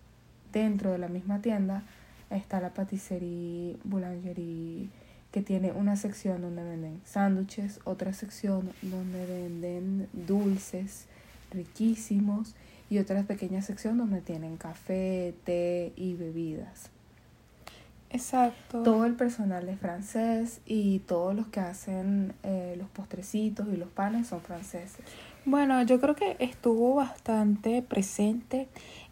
dentro 0.51 0.91
de 0.91 0.97
la 0.97 1.07
misma 1.07 1.41
tienda 1.41 1.83
está 2.31 2.59
la 2.61 2.73
patisserie 2.73 3.77
Boulangerie 3.83 4.89
que 5.31 5.41
tiene 5.41 5.71
una 5.71 5.95
sección 5.95 6.41
donde 6.41 6.63
venden 6.63 7.01
sándwiches, 7.05 7.79
otra 7.85 8.13
sección 8.13 8.69
donde 8.81 9.25
venden 9.25 10.09
dulces 10.11 11.05
riquísimos 11.51 12.53
y 12.89 12.97
otra 12.97 13.23
pequeña 13.23 13.61
sección 13.61 13.97
donde 13.97 14.19
tienen 14.19 14.57
café, 14.57 15.33
té 15.45 15.93
y 15.95 16.15
bebidas. 16.15 16.89
Exacto. 18.09 18.83
Todo 18.83 19.05
el 19.05 19.13
personal 19.13 19.69
es 19.69 19.79
francés 19.79 20.59
y 20.65 20.99
todos 20.99 21.33
los 21.33 21.47
que 21.47 21.61
hacen 21.61 22.33
eh, 22.43 22.75
los 22.77 22.89
postrecitos 22.89 23.69
y 23.69 23.77
los 23.77 23.87
panes 23.87 24.27
son 24.27 24.41
franceses. 24.41 25.05
Bueno, 25.43 25.81
yo 25.81 25.99
creo 25.99 26.15
que 26.15 26.35
estuvo 26.39 26.93
bastante 26.93 27.81
presente 27.81 28.67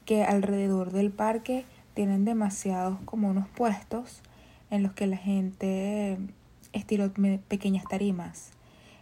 que 0.05 0.23
alrededor 0.23 0.91
del 0.91 1.09
parque 1.09 1.65
tienen 1.95 2.23
demasiados 2.23 2.99
como 3.05 3.29
unos 3.29 3.47
puestos 3.47 4.21
en 4.69 4.83
los 4.83 4.93
que 4.93 5.07
la 5.07 5.17
gente 5.17 6.19
estiró 6.71 7.11
pequeñas 7.47 7.83
tarimas. 7.89 8.51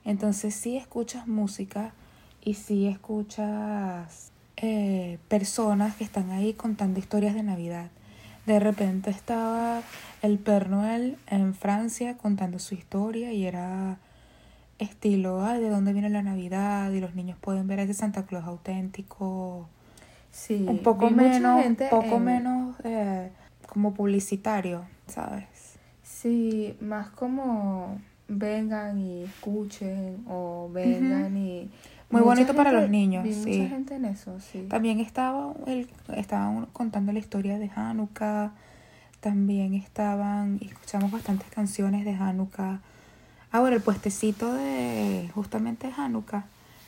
Entonces 0.05 0.55
sí 0.55 0.77
escuchas 0.77 1.27
música 1.27 1.93
y 2.41 2.53
sí 2.53 2.87
escuchas 2.87 4.31
eh, 4.55 5.19
personas 5.27 5.97
que 5.97 6.05
están 6.05 6.31
ahí 6.31 6.53
contando 6.53 6.97
historias 6.97 7.35
de 7.35 7.43
Navidad. 7.43 7.91
De 8.45 8.61
repente 8.61 9.09
estaba 9.09 9.81
el 10.21 10.39
Père 10.39 10.69
Noël 10.69 11.17
en 11.27 11.53
Francia 11.53 12.15
contando 12.15 12.57
su 12.57 12.73
historia 12.73 13.33
y 13.33 13.45
era 13.45 13.97
estilo, 14.79 15.43
ay, 15.43 15.61
de 15.61 15.69
dónde 15.69 15.93
viene 15.93 16.09
la 16.09 16.21
Navidad 16.21 16.91
y 16.91 16.99
los 16.99 17.15
niños 17.15 17.37
pueden 17.39 17.67
ver 17.67 17.79
a 17.79 17.83
ese 17.83 17.93
Santa 17.93 18.25
Claus 18.25 18.45
auténtico. 18.45 19.67
Sí, 20.31 20.65
un 20.67 20.79
poco 20.83 21.09
menos, 21.09 21.63
gente 21.63 21.87
poco 21.89 22.17
en- 22.17 22.23
menos 22.25 22.75
eh, 22.83 23.31
como 23.67 23.93
publicitario, 23.93 24.83
¿sabes? 25.07 25.77
Sí, 26.03 26.75
más 26.79 27.09
como 27.09 27.99
vengan 28.27 28.99
y 28.99 29.23
escuchen 29.23 30.23
o 30.27 30.69
vengan 30.71 31.37
y... 31.37 31.69
Muy 32.09 32.21
bonito 32.21 32.53
para 32.53 32.71
los 32.71 32.89
niños, 32.89 33.23
vi 33.23 33.33
sí. 33.33 33.59
mucha 33.59 33.69
gente 33.69 33.95
en 33.95 34.05
eso, 34.05 34.39
sí. 34.39 34.65
También 34.69 34.99
estaba 35.01 35.53
el, 35.65 35.89
estaban 36.15 36.67
contando 36.67 37.11
la 37.11 37.19
historia 37.19 37.59
de 37.59 37.69
Hanukkah, 37.75 38.53
también 39.19 39.73
estaban, 39.73 40.57
escuchamos 40.61 41.11
bastantes 41.11 41.49
canciones 41.49 42.05
de 42.05 42.13
Hanukkah. 42.13 42.79
Ah, 43.51 43.59
bueno, 43.61 43.75
el 43.75 43.81
puestecito 43.81 44.53
de 44.53 45.29
justamente 45.33 45.89
Hanukkah 45.95 46.45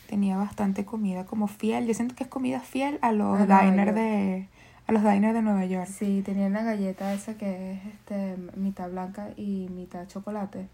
tenía 0.08 0.38
bastante 0.38 0.86
comida 0.86 1.26
como 1.26 1.48
fiel. 1.48 1.88
Yo 1.88 1.94
siento 1.94 2.16
que 2.16 2.24
es 2.24 2.30
comida 2.30 2.60
fiel 2.60 3.00
a 3.02 3.12
los 3.12 3.40
diners 3.40 3.96
de 3.96 4.48
a 4.88 4.92
los 4.92 5.04
diners 5.04 5.36
de 5.36 5.42
Nueva 5.44 5.66
York. 5.66 5.88
Sí, 5.88 6.24
tenían 6.26 6.54
la 6.54 6.64
galleta 6.64 7.14
esa 7.14 7.36
que 7.36 7.74
es 7.74 7.80
este 7.86 8.36
mitad 8.56 8.90
blanca 8.90 9.30
y 9.38 9.68
mitad 9.70 10.08
chocolate. 10.08 10.68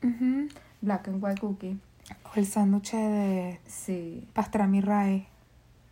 Black 0.81 1.07
and 1.09 1.21
white 1.23 1.41
cookie. 1.41 1.77
O 2.23 2.39
el 2.39 2.45
sándwich 2.45 2.91
de 2.93 3.59
Sí, 3.67 4.27
pastrami 4.33 4.79
rye. 4.81 5.25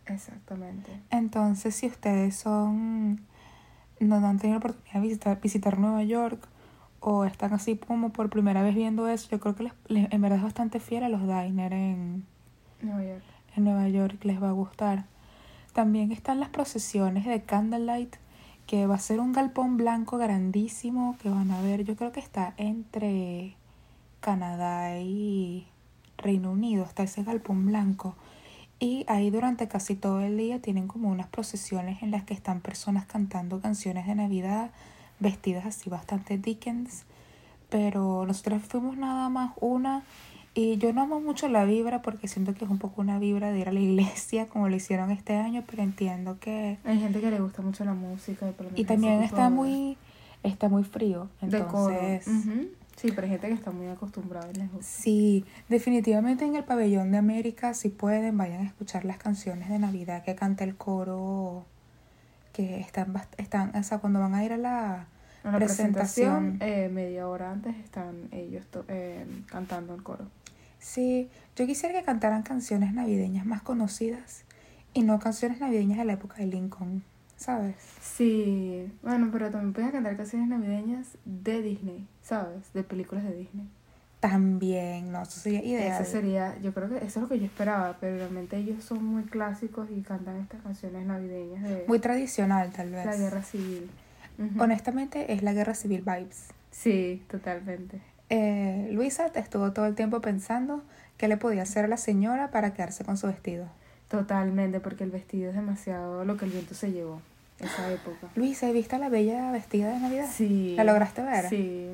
exactamente. 0.06 0.90
Entonces, 1.10 1.74
si 1.74 1.86
ustedes 1.86 2.34
son 2.36 3.20
no, 4.00 4.20
no 4.20 4.26
han 4.26 4.38
tenido 4.38 4.58
la 4.58 4.66
oportunidad 4.66 4.94
de 4.94 5.00
visitar, 5.00 5.40
visitar 5.40 5.78
Nueva 5.78 6.02
York 6.02 6.48
o 7.06 7.26
están 7.26 7.52
así 7.52 7.76
como 7.76 8.10
por 8.10 8.30
primera 8.30 8.62
vez 8.62 8.74
viendo 8.74 9.06
eso, 9.08 9.28
yo 9.30 9.38
creo 9.38 9.54
que 9.54 9.64
les, 9.64 9.72
les- 9.88 10.10
en 10.10 10.20
verdad 10.22 10.38
es 10.38 10.44
bastante 10.44 10.80
fiel 10.80 11.04
a 11.04 11.10
los 11.10 11.20
diners 11.20 11.74
en, 11.74 12.24
Nueva 12.80 13.04
York. 13.04 13.22
en 13.56 13.64
Nueva 13.64 13.88
York, 13.88 14.24
les 14.24 14.42
va 14.42 14.48
a 14.48 14.52
gustar. 14.52 15.04
También 15.74 16.12
están 16.12 16.40
las 16.40 16.48
procesiones 16.48 17.26
de 17.26 17.42
Candlelight, 17.42 18.16
que 18.66 18.86
va 18.86 18.94
a 18.94 18.98
ser 18.98 19.20
un 19.20 19.32
galpón 19.32 19.76
blanco 19.76 20.16
grandísimo 20.16 21.16
que 21.20 21.28
van 21.28 21.50
a 21.50 21.60
ver, 21.60 21.84
yo 21.84 21.94
creo 21.94 22.10
que 22.10 22.20
está 22.20 22.54
entre 22.56 23.54
Canadá 24.20 24.98
y 25.00 25.66
Reino 26.16 26.52
Unido, 26.52 26.84
está 26.84 27.02
ese 27.02 27.22
galpón 27.22 27.66
blanco. 27.66 28.14
Y 28.80 29.04
ahí 29.08 29.28
durante 29.30 29.68
casi 29.68 29.94
todo 29.94 30.20
el 30.20 30.38
día 30.38 30.60
tienen 30.62 30.88
como 30.88 31.10
unas 31.10 31.26
procesiones 31.26 32.02
en 32.02 32.10
las 32.10 32.24
que 32.24 32.32
están 32.32 32.60
personas 32.60 33.04
cantando 33.04 33.60
canciones 33.60 34.06
de 34.06 34.14
Navidad, 34.14 34.70
vestidas 35.20 35.66
así 35.66 35.90
bastante 35.90 36.38
Dickens. 36.38 37.04
Pero 37.70 38.26
nosotros 38.26 38.62
fuimos 38.62 38.96
nada 38.96 39.28
más 39.28 39.52
una 39.60 40.04
y 40.54 40.78
yo 40.78 40.92
no 40.92 41.02
amo 41.02 41.20
mucho 41.20 41.48
la 41.48 41.64
vibra 41.64 42.00
porque 42.00 42.28
siento 42.28 42.54
que 42.54 42.64
es 42.64 42.70
un 42.70 42.78
poco 42.78 43.00
una 43.00 43.18
vibra 43.18 43.50
de 43.50 43.58
ir 43.58 43.68
a 43.68 43.72
la 43.72 43.80
iglesia 43.80 44.46
como 44.48 44.68
lo 44.68 44.76
hicieron 44.76 45.10
este 45.10 45.34
año, 45.34 45.64
pero 45.66 45.82
entiendo 45.82 46.38
que... 46.38 46.78
Hay 46.84 47.00
gente 47.00 47.20
que 47.20 47.30
le 47.30 47.40
gusta 47.40 47.60
mucho 47.60 47.84
la 47.84 47.94
música. 47.94 48.46
Y 48.76 48.84
también 48.84 49.22
está 49.22 49.50
muy, 49.50 49.96
está 50.44 50.68
muy 50.68 50.84
frío. 50.84 51.28
Entonces. 51.42 52.26
Sí, 52.96 53.10
pero 53.10 53.22
hay 53.22 53.30
gente 53.30 53.48
que 53.48 53.54
está 53.54 53.72
muy 53.72 53.88
acostumbrada 53.88 54.48
y 54.52 54.54
les 54.54 54.70
gusta. 54.70 54.86
sí, 54.88 55.44
definitivamente 55.68 56.44
en 56.44 56.54
el 56.54 56.62
pabellón 56.62 57.10
de 57.10 57.18
América, 57.18 57.74
si 57.74 57.88
pueden, 57.88 58.38
vayan 58.38 58.60
a 58.60 58.64
escuchar 58.68 59.04
las 59.04 59.18
canciones 59.18 59.68
de 59.68 59.80
Navidad 59.80 60.22
que 60.22 60.36
canta 60.36 60.62
el 60.62 60.76
coro, 60.76 61.66
que 62.54 62.80
están, 62.80 63.12
están 63.36 63.76
o 63.76 63.82
sea, 63.82 63.98
cuando 63.98 64.20
van 64.20 64.34
a 64.34 64.42
ir 64.42 64.54
a 64.54 64.56
la... 64.56 65.08
En 65.44 65.52
la 65.52 65.58
Presentación. 65.58 66.56
presentación, 66.56 66.86
eh, 66.86 66.88
media 66.88 67.28
hora 67.28 67.50
antes, 67.50 67.76
están 67.76 68.28
ellos 68.32 68.64
eh, 68.88 69.26
cantando 69.44 69.94
el 69.94 70.02
coro. 70.02 70.24
Sí, 70.78 71.28
yo 71.54 71.66
quisiera 71.66 71.98
que 71.98 72.02
cantaran 72.02 72.42
canciones 72.42 72.94
navideñas 72.94 73.44
más 73.44 73.60
conocidas 73.60 74.44
y 74.94 75.02
no 75.02 75.18
canciones 75.18 75.60
navideñas 75.60 75.98
de 75.98 76.06
la 76.06 76.14
época 76.14 76.36
de 76.36 76.46
Lincoln, 76.46 77.02
¿sabes? 77.36 77.74
Sí, 78.00 78.90
bueno, 79.02 79.28
pero 79.30 79.50
también 79.50 79.74
pueden 79.74 79.90
cantar 79.90 80.16
canciones 80.16 80.48
navideñas 80.48 81.18
de 81.26 81.60
Disney, 81.60 82.06
¿sabes? 82.22 82.72
De 82.72 82.82
películas 82.82 83.24
de 83.24 83.34
Disney. 83.34 83.68
También, 84.24 85.12
no, 85.12 85.20
eso 85.20 85.38
sería 85.38 85.62
ideal. 85.62 86.00
Ese 86.00 86.10
sería, 86.10 86.56
yo 86.62 86.72
creo 86.72 86.88
que 86.88 86.96
eso 86.96 87.04
es 87.04 87.16
lo 87.16 87.28
que 87.28 87.38
yo 87.38 87.44
esperaba, 87.44 87.98
pero 88.00 88.16
realmente 88.16 88.56
ellos 88.56 88.82
son 88.82 89.04
muy 89.04 89.24
clásicos 89.24 89.90
y 89.94 90.00
cantan 90.00 90.40
estas 90.40 90.62
canciones 90.62 91.04
navideñas 91.04 91.62
de 91.62 91.84
Muy 91.88 91.98
tradicional, 91.98 92.70
tal 92.70 92.88
vez. 92.88 93.04
la 93.04 93.16
guerra 93.16 93.42
civil. 93.42 93.90
Honestamente, 94.58 95.34
es 95.34 95.42
la 95.42 95.52
guerra 95.52 95.74
civil 95.74 96.00
vibes. 96.00 96.46
Sí, 96.70 97.22
totalmente. 97.30 98.00
Eh, 98.30 98.88
Luisa 98.92 99.26
estuvo 99.34 99.72
todo 99.72 99.84
el 99.84 99.94
tiempo 99.94 100.22
pensando 100.22 100.82
qué 101.18 101.28
le 101.28 101.36
podía 101.36 101.60
hacer 101.60 101.84
a 101.84 101.88
la 101.88 101.98
señora 101.98 102.50
para 102.50 102.72
quedarse 102.72 103.04
con 103.04 103.18
su 103.18 103.26
vestido. 103.26 103.66
Totalmente, 104.08 104.80
porque 104.80 105.04
el 105.04 105.10
vestido 105.10 105.50
es 105.50 105.54
demasiado 105.54 106.24
lo 106.24 106.38
que 106.38 106.46
el 106.46 106.50
viento 106.52 106.72
se 106.72 106.92
llevó, 106.92 107.20
esa 107.60 107.92
época. 107.92 108.30
Luisa, 108.36 108.72
¿viste 108.72 108.96
a 108.96 108.98
la 108.98 109.10
bella 109.10 109.50
vestida 109.52 109.92
de 109.92 110.00
Navidad? 110.00 110.30
Sí. 110.32 110.76
¿La 110.78 110.84
lograste 110.84 111.20
ver? 111.20 111.46
Sí, 111.50 111.90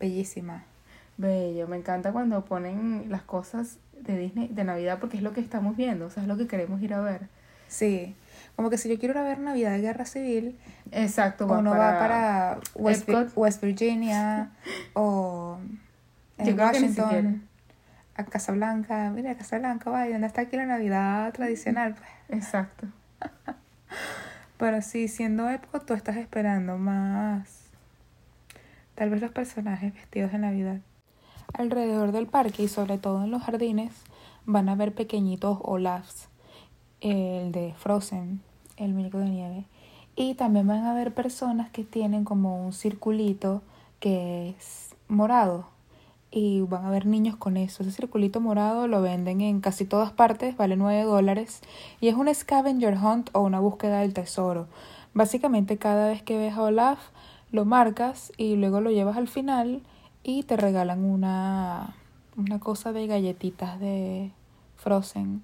Bellísima. 0.00 0.64
Bello. 1.18 1.68
Me 1.68 1.76
encanta 1.76 2.12
cuando 2.12 2.44
ponen 2.44 3.06
las 3.08 3.22
cosas 3.22 3.78
de 4.00 4.16
Disney 4.16 4.48
de 4.48 4.64
Navidad 4.64 4.98
porque 5.00 5.18
es 5.18 5.22
lo 5.22 5.32
que 5.32 5.40
estamos 5.40 5.76
viendo, 5.76 6.06
o 6.06 6.10
sea, 6.10 6.22
es 6.22 6.28
lo 6.28 6.36
que 6.36 6.46
queremos 6.46 6.80
ir 6.80 6.94
a 6.94 7.00
ver. 7.00 7.28
Sí. 7.68 8.16
Como 8.56 8.70
que 8.70 8.78
si 8.78 8.88
yo 8.88 8.98
quiero 8.98 9.12
ir 9.12 9.18
a 9.18 9.22
ver 9.22 9.38
Navidad 9.38 9.72
de 9.72 9.80
Guerra 9.80 10.04
Civil, 10.04 10.58
Exacto, 10.90 11.46
uno 11.46 11.70
para, 11.70 11.92
va 11.92 11.98
para 11.98 12.58
West. 12.74 13.08
West 13.36 13.62
Virginia 13.62 14.50
o 14.94 15.58
en. 16.38 16.58
Washington, 16.58 17.42
a 18.16 18.24
Casablanca. 18.24 19.10
Mira, 19.14 19.36
Casablanca, 19.36 19.90
vaya, 19.90 20.12
¿dónde 20.12 20.26
está 20.26 20.42
aquí 20.42 20.56
la 20.56 20.66
Navidad 20.66 21.32
tradicional? 21.32 21.94
Pues. 21.94 22.40
Exacto. 22.40 22.86
Pero 24.58 24.82
sí, 24.82 25.06
siendo 25.06 25.48
Epcot, 25.48 25.86
tú 25.86 25.94
estás 25.94 26.16
esperando 26.16 26.78
más. 26.78 27.68
Tal 28.96 29.10
vez 29.10 29.20
los 29.20 29.30
personajes 29.30 29.94
vestidos 29.94 30.32
de 30.32 30.38
Navidad. 30.38 30.80
Alrededor 31.54 32.12
del 32.12 32.26
parque 32.26 32.62
y 32.62 32.68
sobre 32.68 32.98
todo 32.98 33.24
en 33.24 33.30
los 33.30 33.42
jardines 33.42 33.92
van 34.44 34.68
a 34.68 34.74
ver 34.74 34.94
pequeñitos 34.94 35.58
Olafs, 35.62 36.28
el 37.00 37.52
de 37.52 37.74
Frozen, 37.78 38.40
el 38.76 38.94
muñeco 38.94 39.18
de 39.18 39.30
nieve. 39.30 39.64
Y 40.16 40.34
también 40.34 40.66
van 40.66 40.84
a 40.84 40.94
ver 40.94 41.14
personas 41.14 41.70
que 41.70 41.84
tienen 41.84 42.24
como 42.24 42.64
un 42.64 42.72
circulito 42.72 43.62
que 44.00 44.50
es 44.50 44.94
morado. 45.08 45.66
Y 46.30 46.60
van 46.60 46.84
a 46.84 46.90
ver 46.90 47.06
niños 47.06 47.36
con 47.36 47.56
eso. 47.56 47.82
Ese 47.82 47.92
circulito 47.92 48.40
morado 48.40 48.86
lo 48.86 49.00
venden 49.00 49.40
en 49.40 49.60
casi 49.60 49.84
todas 49.84 50.12
partes, 50.12 50.56
vale 50.56 50.76
9 50.76 51.04
dólares. 51.04 51.62
Y 52.00 52.08
es 52.08 52.14
un 52.14 52.32
scavenger 52.34 52.98
hunt 52.98 53.30
o 53.32 53.40
una 53.40 53.60
búsqueda 53.60 54.00
del 54.00 54.12
tesoro. 54.12 54.66
Básicamente 55.14 55.78
cada 55.78 56.08
vez 56.08 56.22
que 56.22 56.36
ves 56.36 56.54
a 56.54 56.62
Olaf, 56.62 56.98
lo 57.50 57.64
marcas 57.64 58.32
y 58.36 58.56
luego 58.56 58.80
lo 58.80 58.90
llevas 58.90 59.16
al 59.16 59.28
final 59.28 59.80
y 60.22 60.42
te 60.42 60.56
regalan 60.56 61.04
una, 61.04 61.94
una 62.36 62.58
cosa 62.60 62.92
de 62.92 63.06
galletitas 63.06 63.80
de 63.80 64.30
Frozen. 64.76 65.42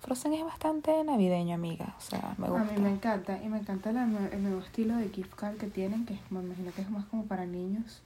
Frozen 0.00 0.34
es 0.34 0.44
bastante 0.44 1.02
navideño, 1.02 1.54
amiga. 1.54 1.94
O 1.96 2.00
sea, 2.00 2.34
me 2.36 2.48
gusta. 2.48 2.62
A 2.62 2.72
mí 2.72 2.80
me 2.80 2.90
encanta. 2.90 3.42
Y 3.42 3.48
me 3.48 3.58
encanta 3.58 3.90
la, 3.92 4.04
el 4.04 4.42
nuevo 4.42 4.60
estilo 4.60 4.96
de 4.96 5.08
gift 5.08 5.34
card 5.34 5.56
que 5.56 5.66
tienen, 5.66 6.04
que 6.04 6.18
me 6.30 6.42
imagino 6.42 6.72
que 6.72 6.82
es 6.82 6.90
más 6.90 7.06
como 7.06 7.24
para 7.24 7.46
niños, 7.46 8.02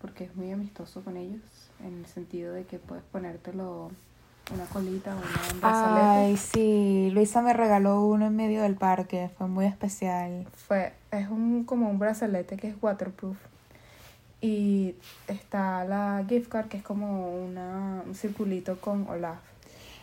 porque 0.00 0.24
es 0.24 0.34
muy 0.34 0.50
amistoso 0.50 1.02
con 1.02 1.18
ellos, 1.18 1.42
en 1.84 1.98
el 1.98 2.06
sentido 2.06 2.54
de 2.54 2.64
que 2.64 2.78
puedes 2.78 3.04
ponértelo 3.04 3.90
una 4.54 4.64
colita 4.64 5.14
o 5.14 5.18
una 5.18 5.60
brazalete. 5.60 6.06
Ay, 6.06 6.36
sí. 6.36 7.10
Luisa 7.12 7.42
me 7.42 7.52
regaló 7.52 8.06
uno 8.06 8.26
en 8.26 8.36
medio 8.36 8.62
del 8.62 8.76
parque. 8.76 9.30
Fue 9.36 9.46
muy 9.46 9.66
especial. 9.66 10.46
Fue, 10.54 10.94
es 11.10 11.28
un, 11.28 11.64
como 11.64 11.90
un 11.90 11.98
brazalete 11.98 12.56
que 12.56 12.68
es 12.68 12.76
waterproof. 12.80 13.36
Y 14.42 14.96
está 15.28 15.84
la 15.84 16.24
gift 16.28 16.50
card, 16.50 16.66
que 16.66 16.76
es 16.76 16.82
como 16.82 17.32
una, 17.42 18.02
un 18.04 18.14
circulito 18.14 18.78
con 18.80 19.08
Olaf. 19.08 19.38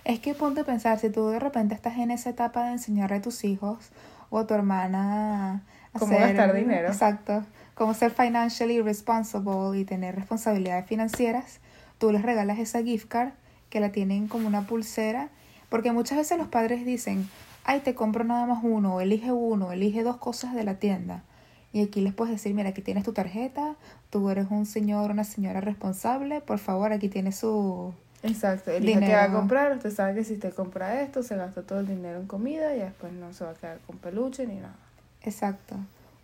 Es 0.06 0.20
que 0.22 0.34
ponte 0.34 0.62
a 0.62 0.64
pensar, 0.64 0.98
si 0.98 1.10
tú 1.10 1.28
de 1.28 1.40
repente 1.40 1.76
estás 1.76 1.98
en 1.98 2.10
esa 2.10 2.30
etapa 2.30 2.66
de 2.66 2.72
enseñarle 2.72 3.18
a 3.18 3.22
tus 3.22 3.44
hijos 3.44 3.90
o 4.30 4.40
a 4.40 4.48
tu 4.48 4.54
hermana 4.54 5.62
a 5.94 6.00
Cómo 6.00 6.18
gastar 6.18 6.54
dinero. 6.54 6.88
Exacto. 6.88 7.44
Cómo 7.76 7.94
ser 7.94 8.12
financially 8.12 8.82
responsible 8.82 9.78
y 9.78 9.86
tener 9.86 10.16
responsabilidades 10.16 10.86
financieras, 10.88 11.60
tú 11.98 12.12
les 12.12 12.22
regalas 12.22 12.60
esa 12.60 12.82
gift 12.82 13.08
card 13.08 13.32
que 13.70 13.80
la 13.80 13.92
tienen 13.92 14.28
como 14.28 14.48
una 14.48 14.68
pulsera, 14.68 15.30
porque 15.70 15.92
muchas 15.92 16.18
veces 16.18 16.38
los 16.38 16.48
padres 16.48 16.86
dicen, 16.86 17.30
ay, 17.66 17.82
te 17.82 17.94
compro 17.94 18.24
nada 18.24 18.46
más 18.46 18.64
uno, 18.64 19.02
elige 19.02 19.32
uno, 19.32 19.72
elige 19.72 20.02
dos 20.04 20.18
cosas 20.18 20.56
de 20.56 20.64
la 20.64 20.76
tienda. 20.76 21.24
Y 21.72 21.84
aquí 21.84 22.02
les 22.02 22.14
puedes 22.14 22.34
decir, 22.34 22.54
mira, 22.54 22.70
aquí 22.70 22.82
tienes 22.82 23.04
tu 23.04 23.14
tarjeta, 23.14 23.76
tú 24.10 24.30
eres 24.30 24.48
un 24.50 24.66
señor, 24.66 25.12
una 25.12 25.24
señora 25.24 25.62
responsable, 25.62 26.42
por 26.42 26.58
favor, 26.60 26.92
aquí 26.92 27.10
tienes 27.10 27.38
su... 27.38 27.94
Exacto, 28.24 28.72
elige 28.72 29.00
qué 29.00 29.14
va 29.14 29.26
a 29.26 29.32
comprar, 29.32 29.72
usted 29.78 29.92
sabe 29.92 30.16
que 30.16 30.24
si 30.24 30.34
usted 30.34 30.54
compra 30.54 31.02
esto, 31.02 31.24
se 31.24 31.38
gasta 31.38 31.62
todo 31.62 31.80
el 31.80 31.88
dinero 31.88 32.20
en 32.20 32.28
comida 32.28 32.76
y 32.76 32.80
después 32.80 33.14
no 33.14 33.32
se 33.34 33.46
va 33.46 33.52
a 33.52 33.54
quedar 33.54 33.80
con 33.88 33.98
peluche 33.98 34.46
ni 34.46 34.56
nada. 34.56 34.76
Exacto. 35.22 35.76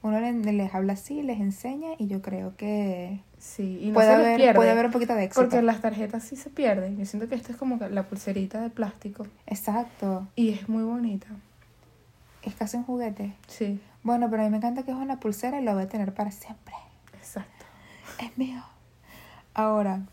Uno 0.01 0.19
les, 0.19 0.75
habla 0.75 0.93
así, 0.93 1.23
les 1.23 1.39
enseña 1.39 1.91
y 1.97 2.07
yo 2.07 2.21
creo 2.21 2.55
que 2.57 3.21
sí, 3.39 3.79
y 3.81 3.87
no 3.87 3.95
puede, 3.95 4.09
se 4.09 4.13
haber, 4.13 4.37
pierde, 4.37 4.55
puede 4.55 4.69
haber 4.69 4.85
un 4.85 4.91
poquito 4.91 5.15
de 5.15 5.23
éxito. 5.23 5.41
Porque 5.41 5.63
las 5.63 5.81
tarjetas 5.81 6.23
sí 6.23 6.35
se 6.35 6.51
pierden. 6.51 6.97
Yo 6.97 7.05
siento 7.05 7.27
que 7.27 7.33
esta 7.33 7.51
es 7.51 7.57
como 7.57 7.77
la 7.77 8.03
pulserita 8.03 8.61
de 8.61 8.69
plástico. 8.69 9.25
Exacto. 9.47 10.27
Y 10.35 10.49
es 10.49 10.69
muy 10.69 10.83
bonita. 10.83 11.27
Es 12.43 12.53
casi 12.53 12.77
un 12.77 12.83
juguete. 12.83 13.33
Sí. 13.47 13.79
Bueno, 14.05 14.29
pero 14.29 14.43
a 14.43 14.45
mí 14.45 14.51
me 14.51 14.57
encanta 14.57 14.83
que 14.83 14.91
es 14.91 14.97
una 14.97 15.19
pulsera 15.19 15.59
y 15.59 15.63
lo 15.63 15.73
voy 15.73 15.81
a 15.81 15.89
tener 15.89 16.13
para 16.13 16.29
siempre. 16.29 16.75
Exacto. 17.15 17.65
Es 18.21 18.37
mío. 18.37 18.61
Ahora, 19.55 20.03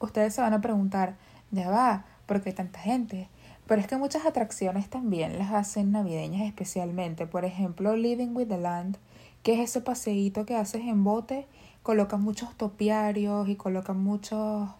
ustedes 0.00 0.34
se 0.34 0.40
van 0.40 0.54
a 0.54 0.62
preguntar, 0.62 1.16
ya 1.50 1.68
va, 1.68 2.06
porque 2.24 2.48
hay 2.48 2.54
tanta 2.54 2.78
gente. 2.78 3.28
Pero 3.66 3.82
es 3.82 3.86
que 3.86 3.98
muchas 3.98 4.24
atracciones 4.24 4.88
también 4.88 5.38
las 5.38 5.52
hacen 5.52 5.92
navideñas 5.92 6.46
especialmente. 6.46 7.26
Por 7.26 7.44
ejemplo, 7.44 7.94
Living 7.94 8.34
with 8.34 8.48
the 8.48 8.56
Land, 8.56 8.96
que 9.42 9.52
es 9.52 9.60
ese 9.60 9.82
paseíto 9.82 10.46
que 10.46 10.56
haces 10.56 10.86
en 10.86 11.04
bote, 11.04 11.46
colocan 11.82 12.22
muchos 12.22 12.56
topiarios 12.56 13.50
y 13.50 13.56
colocan 13.56 14.02
muchas 14.02 14.70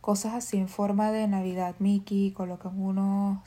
cosas 0.00 0.32
así 0.32 0.56
en 0.56 0.68
forma 0.68 1.12
de 1.12 1.28
Navidad 1.28 1.74
Mickey, 1.80 2.30
colocan 2.30 2.80
unos 2.80 3.40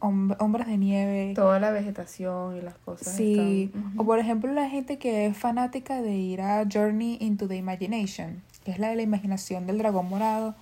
hombres 0.00 0.66
de 0.66 0.76
nieve. 0.76 1.32
Toda 1.34 1.58
la 1.58 1.70
vegetación 1.70 2.56
y 2.56 2.60
las 2.60 2.76
cosas. 2.78 3.14
Sí, 3.14 3.72
o 3.96 4.04
por 4.04 4.18
ejemplo 4.18 4.52
la 4.52 4.68
gente 4.68 4.98
que 4.98 5.26
es 5.26 5.36
fanática 5.36 6.02
de 6.02 6.16
ir 6.16 6.40
a 6.40 6.64
Journey 6.70 7.18
into 7.20 7.48
the 7.48 7.56
Imagination, 7.56 8.42
que 8.64 8.70
es 8.70 8.78
la 8.78 8.88
de 8.88 8.96
la 8.96 9.02
imaginación 9.02 9.66
del 9.66 9.78
dragón 9.78 10.08
morado, 10.08 10.54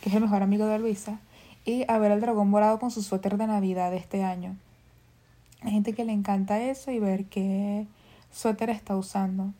que 0.00 0.10
es 0.10 0.14
el 0.14 0.22
mejor 0.22 0.42
amigo 0.42 0.66
de 0.66 0.78
Luisa, 0.78 1.18
y 1.64 1.84
a 1.88 1.98
ver 1.98 2.12
al 2.12 2.20
dragón 2.20 2.50
morado 2.50 2.78
con 2.78 2.90
su 2.90 3.02
suéter 3.02 3.38
de 3.38 3.46
Navidad 3.46 3.94
este 3.94 4.24
año. 4.24 4.56
Hay 5.62 5.70
gente 5.70 5.92
que 5.92 6.04
le 6.04 6.12
encanta 6.12 6.60
eso 6.60 6.90
y 6.90 6.98
ver 6.98 7.26
qué 7.26 7.86
suéter 8.32 8.70
está 8.70 8.96
usando. 8.96 9.52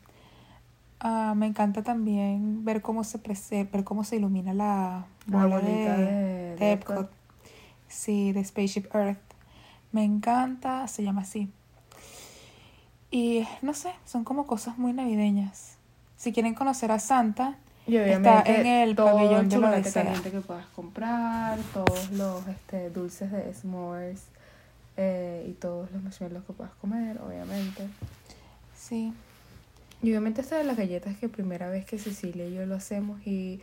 Ah, 0.99 1.33
me 1.35 1.47
encanta 1.47 1.83
también 1.83 2.63
ver 2.63 2.81
cómo 2.81 3.03
se 3.03 3.19
ver 3.49 3.83
cómo 3.83 4.03
se 4.03 4.17
ilumina 4.17 4.53
la 4.53 5.05
bola 5.27 5.59
de, 5.59 6.55
de, 6.57 6.71
Epcot. 6.71 7.09
Sí, 7.93 8.31
de 8.31 8.43
Spaceship 8.43 8.93
Earth. 8.93 9.19
Me 9.91 10.03
encanta, 10.03 10.87
se 10.87 11.03
llama 11.03 11.21
así. 11.21 11.49
Y 13.11 13.47
no 13.61 13.73
sé, 13.75 13.91
son 14.05 14.23
como 14.23 14.47
cosas 14.47 14.77
muy 14.77 14.91
navideñas. 14.91 15.77
Si 16.17 16.33
quieren 16.33 16.55
conocer 16.55 16.91
a 16.91 16.99
Santa, 16.99 17.57
está 17.85 18.41
en 18.41 18.65
el 18.65 18.95
pabellón 18.95 19.49
de 19.49 19.57
lo 19.57 19.69
caliente 19.69 20.31
que 20.31 20.41
puedas 20.41 20.65
comprar, 20.67 21.59
todos 21.73 22.11
los 22.11 22.47
este, 22.47 22.89
dulces 22.89 23.31
de 23.31 23.53
s'mores 23.53 24.23
eh, 24.97 25.45
y 25.47 25.51
todos 25.53 25.91
los 25.91 26.01
marshmallows 26.01 26.43
que 26.45 26.53
puedas 26.53 26.73
comer, 26.75 27.19
obviamente. 27.21 27.87
Sí. 28.75 29.13
Y 30.01 30.09
obviamente 30.09 30.41
esta 30.41 30.57
de 30.57 30.63
las 30.63 30.75
galletas 30.75 31.15
que 31.17 31.29
primera 31.29 31.69
vez 31.69 31.85
que 31.85 31.99
Cecilia 31.99 32.47
y 32.47 32.55
yo 32.55 32.65
lo 32.65 32.75
hacemos 32.75 33.25
y 33.27 33.61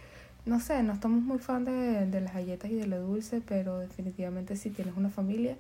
no 0.51 0.59
sé, 0.59 0.83
no 0.83 0.93
estamos 0.93 1.23
muy 1.23 1.39
fan 1.39 1.65
de, 1.65 2.07
de 2.07 2.21
las 2.21 2.35
galletas 2.35 2.71
y 2.73 2.75
de 2.75 2.89
lo 2.89 3.01
dulce, 3.01 3.41
pero 3.41 3.79
definitivamente 3.79 4.57
si 4.57 4.71
tienes 4.71 4.97
una 4.97 5.09
familia, 5.09 5.57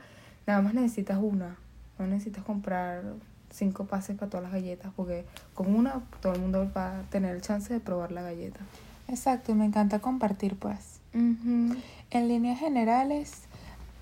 nada 0.48 0.61
más 0.62 0.74
necesitas 0.74 1.18
una. 1.22 1.57
No 1.96 2.09
necesitas 2.09 2.42
comprar 2.42 3.05
cinco 3.50 3.85
pases 3.85 4.16
para 4.16 4.29
todas 4.29 4.42
las 4.42 4.53
galletas, 4.53 4.90
porque 4.96 5.24
con 5.55 5.72
una 5.74 6.03
todo 6.20 6.35
el 6.35 6.40
mundo 6.40 6.68
va 6.76 6.98
a 6.98 7.03
tener 7.05 7.37
el 7.37 7.40
chance 7.40 7.72
de 7.72 7.79
probar 7.79 8.11
la 8.11 8.22
galleta. 8.22 8.59
Exacto, 9.07 9.53
y 9.53 9.55
me 9.55 9.64
encanta 9.64 10.00
compartir, 10.00 10.57
pues. 10.57 10.98
En 11.12 12.29
líneas 12.29 12.59
generales, 12.59 13.42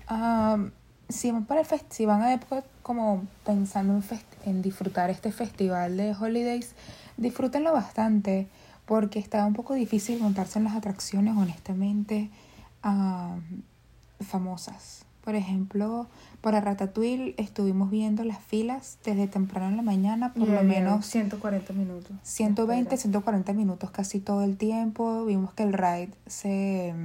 um, 0.09 0.71
si 1.07 1.29
van 1.31 1.45
para 1.45 1.61
el 1.61 1.67
si 1.89 2.05
van 2.07 2.23
a 2.23 2.33
Epcot 2.33 2.65
como 2.81 3.27
pensando 3.45 3.93
en, 3.93 4.03
en 4.45 4.61
disfrutar 4.63 5.11
este 5.11 5.31
festival 5.31 5.97
de 5.97 6.15
holidays, 6.19 6.73
disfrútenlo 7.17 7.73
bastante 7.73 8.47
porque 8.89 9.19
está 9.19 9.45
un 9.45 9.53
poco 9.53 9.75
difícil 9.75 10.19
montarse 10.19 10.57
en 10.57 10.65
las 10.65 10.75
atracciones, 10.75 11.37
honestamente, 11.37 12.31
famosas. 14.19 15.05
Por 15.23 15.35
ejemplo, 15.35 16.07
para 16.41 16.59
Ratatouille 16.59 17.35
estuvimos 17.37 17.91
viendo 17.91 18.23
las 18.23 18.39
filas 18.39 18.97
desde 19.05 19.27
temprano 19.27 19.67
en 19.67 19.77
la 19.77 19.83
mañana, 19.83 20.33
por 20.33 20.47
lo 20.47 20.63
menos 20.63 21.05
140 21.05 21.71
minutos. 21.73 22.17
120, 22.23 22.97
140 22.97 23.53
minutos 23.53 23.91
casi 23.91 24.19
todo 24.19 24.41
el 24.41 24.57
tiempo. 24.57 25.23
Vimos 25.23 25.53
que 25.53 25.61
el 25.61 25.73
ride 25.73 26.09
se 26.25 26.95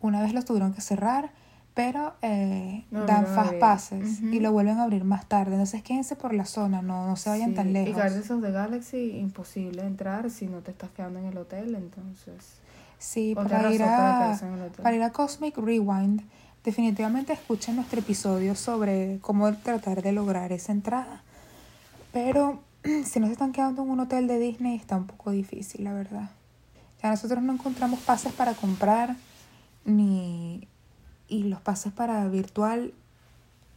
una 0.00 0.22
vez 0.22 0.32
lo 0.32 0.42
tuvieron 0.42 0.72
que 0.72 0.80
cerrar 0.80 1.32
pero 1.76 2.14
eh, 2.22 2.86
dan 2.90 3.26
fast 3.26 3.52
passes 3.56 4.22
y 4.22 4.40
lo 4.40 4.50
vuelven 4.50 4.78
a 4.78 4.84
abrir 4.84 5.04
más 5.04 5.28
tarde. 5.28 5.52
Entonces 5.52 5.82
quédense 5.82 6.16
por 6.16 6.32
la 6.32 6.46
zona, 6.46 6.80
no, 6.80 7.06
no 7.06 7.16
se 7.16 7.28
vayan 7.28 7.52
tan 7.52 7.74
lejos. 7.74 7.90
Y 7.90 7.92
Guardians 7.92 8.30
of 8.30 8.40
the 8.40 8.50
Galaxy, 8.50 9.18
imposible 9.18 9.82
entrar 9.82 10.30
si 10.30 10.46
no 10.46 10.60
te 10.60 10.70
estás 10.70 10.88
quedando 10.92 11.18
en 11.18 11.26
el 11.26 11.36
hotel, 11.36 11.74
entonces... 11.74 12.62
Sí, 12.98 13.34
para 13.34 13.70
ir, 13.70 13.82
a, 13.82 14.40
para 14.82 14.96
ir 14.96 15.02
a 15.02 15.12
Cosmic 15.12 15.58
Rewind, 15.58 16.22
definitivamente 16.64 17.34
escuchen 17.34 17.76
nuestro 17.76 18.00
episodio 18.00 18.54
sobre 18.54 19.18
cómo 19.20 19.52
tratar 19.52 20.00
de 20.00 20.12
lograr 20.12 20.52
esa 20.52 20.72
entrada. 20.72 21.24
Pero 22.10 22.62
si 23.04 23.20
no 23.20 23.26
se 23.26 23.32
están 23.32 23.52
quedando 23.52 23.82
en 23.82 23.90
un 23.90 24.00
hotel 24.00 24.28
de 24.28 24.38
Disney 24.38 24.76
está 24.76 24.96
un 24.96 25.06
poco 25.06 25.30
difícil, 25.30 25.84
la 25.84 25.92
verdad. 25.92 26.30
Ya 27.02 27.10
nosotros 27.10 27.42
no 27.42 27.52
encontramos 27.52 28.00
pases 28.00 28.32
para 28.32 28.54
comprar 28.54 29.14
ni 29.84 30.66
y 31.28 31.44
los 31.44 31.60
pases 31.60 31.92
para 31.92 32.26
virtual 32.28 32.92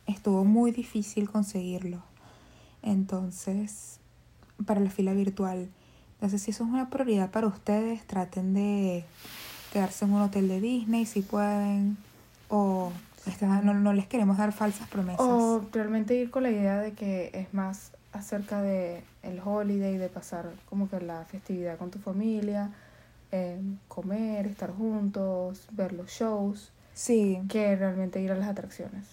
estuvo 0.08 0.46
muy 0.46 0.72
difícil 0.72 1.30
conseguirlo. 1.30 2.02
Entonces, 2.82 4.00
para 4.66 4.80
la 4.80 4.90
fila 4.90 5.14
virtual. 5.14 5.70
Entonces, 6.16 6.42
si 6.42 6.52
eso 6.52 6.64
es 6.64 6.70
una 6.70 6.90
prioridad 6.90 7.32
para 7.32 7.48
ustedes, 7.48 8.06
traten 8.06 8.54
de 8.54 9.06
quedarse 9.72 10.06
en 10.06 10.14
un 10.14 10.22
hotel 10.22 10.48
de 10.48 10.62
Disney 10.62 11.06
si 11.06 11.22
pueden. 11.22 11.98
O 12.50 12.92
no, 13.64 13.74
no 13.74 13.94
les 13.94 14.08
queremos 14.08 14.38
dar 14.38 14.52
falsas 14.52 14.88
promesas. 14.90 15.22
O 15.22 15.64
realmente 15.72 16.16
ir 16.16 16.32
con 16.32 16.44
la 16.44 16.52
idea 16.52 16.80
de 16.80 16.94
que 16.94 17.30
es 17.34 17.54
más 17.54 17.92
acerca 18.12 18.62
de 18.62 19.04
el 19.22 19.40
holiday, 19.44 19.98
de 19.98 20.10
pasar 20.10 20.52
como 20.68 20.90
que 20.90 21.00
la 21.00 21.26
festividad 21.26 21.78
con 21.78 21.92
tu 21.92 22.00
familia, 22.00 22.72
eh, 23.32 23.62
comer, 23.88 24.48
estar 24.48 24.72
juntos, 24.72 25.68
ver 25.72 25.94
los 25.94 26.10
shows 26.10 26.72
Sí, 27.00 27.42
que 27.48 27.78
realmente 27.78 28.22
ir 28.22 28.30
a 28.32 28.36
las 28.36 28.50
atracciones. 28.50 29.06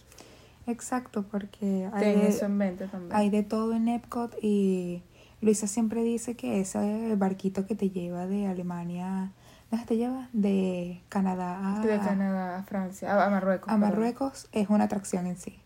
exacto, 0.66 1.22
porque 1.31 1.88
hay 1.92 2.01
Ten 2.01 2.20
de, 2.20 2.29
eso 2.29 2.46
en 2.46 2.57
mente 2.57 2.88
también. 2.88 3.14
hay 3.14 3.31
de 3.31 3.44
todo 3.44 3.75
en 3.75 3.87
Epcot 3.87 4.35
y 4.42 5.05
Luisa 5.40 5.68
siempre 5.68 6.03
dice 6.03 6.35
que 6.35 6.61
ese 6.61 7.14
barquito 7.16 7.64
que 7.64 7.77
te 7.77 7.90
lleva 7.90 8.27
de 8.27 8.49
Alemania, 8.49 9.31
¿dónde 9.70 9.87
te 9.87 9.96
lleva? 9.96 10.29
De 10.33 11.01
Canadá 11.09 11.77
a, 11.77 11.81
de 11.81 11.96
Canadá 11.99 12.59
a 12.59 12.62
Francia, 12.64 13.14
a, 13.14 13.25
a 13.27 13.31
Marruecos. 13.31 13.68
a 13.68 13.77
perdón. 13.77 13.88
Marruecos 13.90 14.49
es 14.51 14.68
una 14.68 14.85
atracción 14.85 15.27
en 15.29 15.37
sí. 15.37 15.57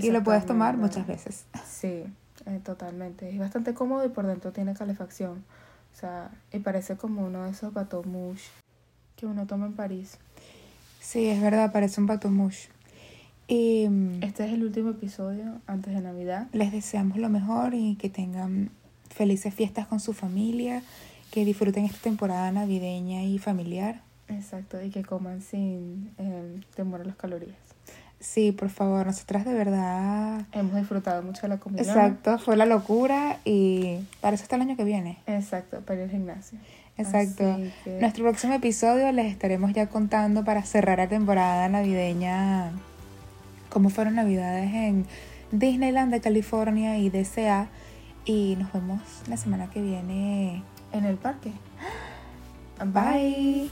Y 0.00 0.10
lo 0.12 0.22
puedes 0.22 0.46
tomar 0.46 0.78
muchas 0.78 1.06
veces. 1.06 1.44
Sí, 1.66 2.04
eh, 2.46 2.60
totalmente. 2.64 3.28
Es 3.28 3.38
bastante 3.38 3.74
cómodo 3.74 4.02
y 4.06 4.08
por 4.08 4.26
dentro 4.26 4.50
tiene 4.50 4.72
calefacción. 4.72 5.44
O 5.94 5.98
sea, 5.98 6.30
y 6.52 6.58
parece 6.60 6.96
como 6.96 7.26
uno 7.26 7.44
de 7.44 7.50
esos 7.50 7.74
bateaux 7.74 8.06
que 9.16 9.26
uno 9.26 9.46
toma 9.46 9.66
en 9.66 9.74
París. 9.74 10.18
Sí, 11.06 11.28
es 11.28 11.40
verdad, 11.40 11.70
parece 11.70 12.00
un 12.00 12.08
patomouche. 12.08 12.68
Y 13.46 13.88
mm, 13.88 14.24
Este 14.24 14.44
es 14.44 14.52
el 14.52 14.64
último 14.64 14.90
episodio 14.90 15.60
antes 15.68 15.94
de 15.94 16.00
Navidad. 16.00 16.48
les 16.52 16.72
deseamos 16.72 17.16
lo 17.18 17.28
mejor 17.28 17.74
y 17.74 17.94
que 17.94 18.10
tengan 18.10 18.70
felices 19.08 19.54
fiestas 19.54 19.86
con 19.86 20.00
su 20.00 20.14
familia, 20.14 20.82
que 21.30 21.44
disfruten 21.44 21.84
esta 21.84 21.98
temporada 21.98 22.50
navideña 22.50 23.22
y 23.22 23.38
familiar. 23.38 24.00
Exacto, 24.26 24.82
y 24.82 24.90
que 24.90 25.04
coman 25.04 25.42
sin 25.42 26.10
eh, 26.18 26.60
temor 26.74 27.02
a 27.02 27.04
las 27.04 27.14
calorías. 27.14 27.54
Sí, 28.18 28.50
por 28.50 28.70
favor, 28.70 29.06
nosotras 29.06 29.44
de 29.44 29.54
verdad... 29.54 30.44
Hemos 30.50 30.74
disfrutado 30.74 31.22
mucho 31.22 31.42
de 31.42 31.48
la 31.48 31.58
comida. 31.58 31.82
Exacto, 31.82 32.36
fue 32.40 32.56
la 32.56 32.66
locura 32.66 33.38
y 33.44 33.98
para 34.20 34.34
eso 34.34 34.42
está 34.42 34.56
el 34.56 34.62
año 34.62 34.76
que 34.76 34.82
viene. 34.82 35.18
Exacto, 35.28 35.82
para 35.82 36.00
ir 36.00 36.04
al 36.06 36.10
gimnasio. 36.10 36.58
Exacto. 36.98 37.58
Que- 37.84 37.98
Nuestro 38.00 38.24
próximo 38.24 38.54
episodio 38.54 39.10
les 39.12 39.26
estaremos 39.30 39.72
ya 39.72 39.86
contando 39.88 40.44
para 40.44 40.62
cerrar 40.62 40.98
la 40.98 41.08
temporada 41.08 41.68
navideña 41.68 42.70
cómo 43.68 43.90
fueron 43.90 44.14
navidades 44.14 44.72
en 44.72 45.06
Disneyland 45.52 46.12
de 46.12 46.20
California 46.20 46.96
y 46.98 47.10
DCA. 47.10 47.68
Y 48.24 48.56
nos 48.58 48.72
vemos 48.72 49.00
la 49.28 49.36
semana 49.36 49.68
que 49.70 49.80
viene. 49.82 50.62
En 50.92 51.04
el 51.04 51.16
parque. 51.16 51.52
Bye. 52.84 53.70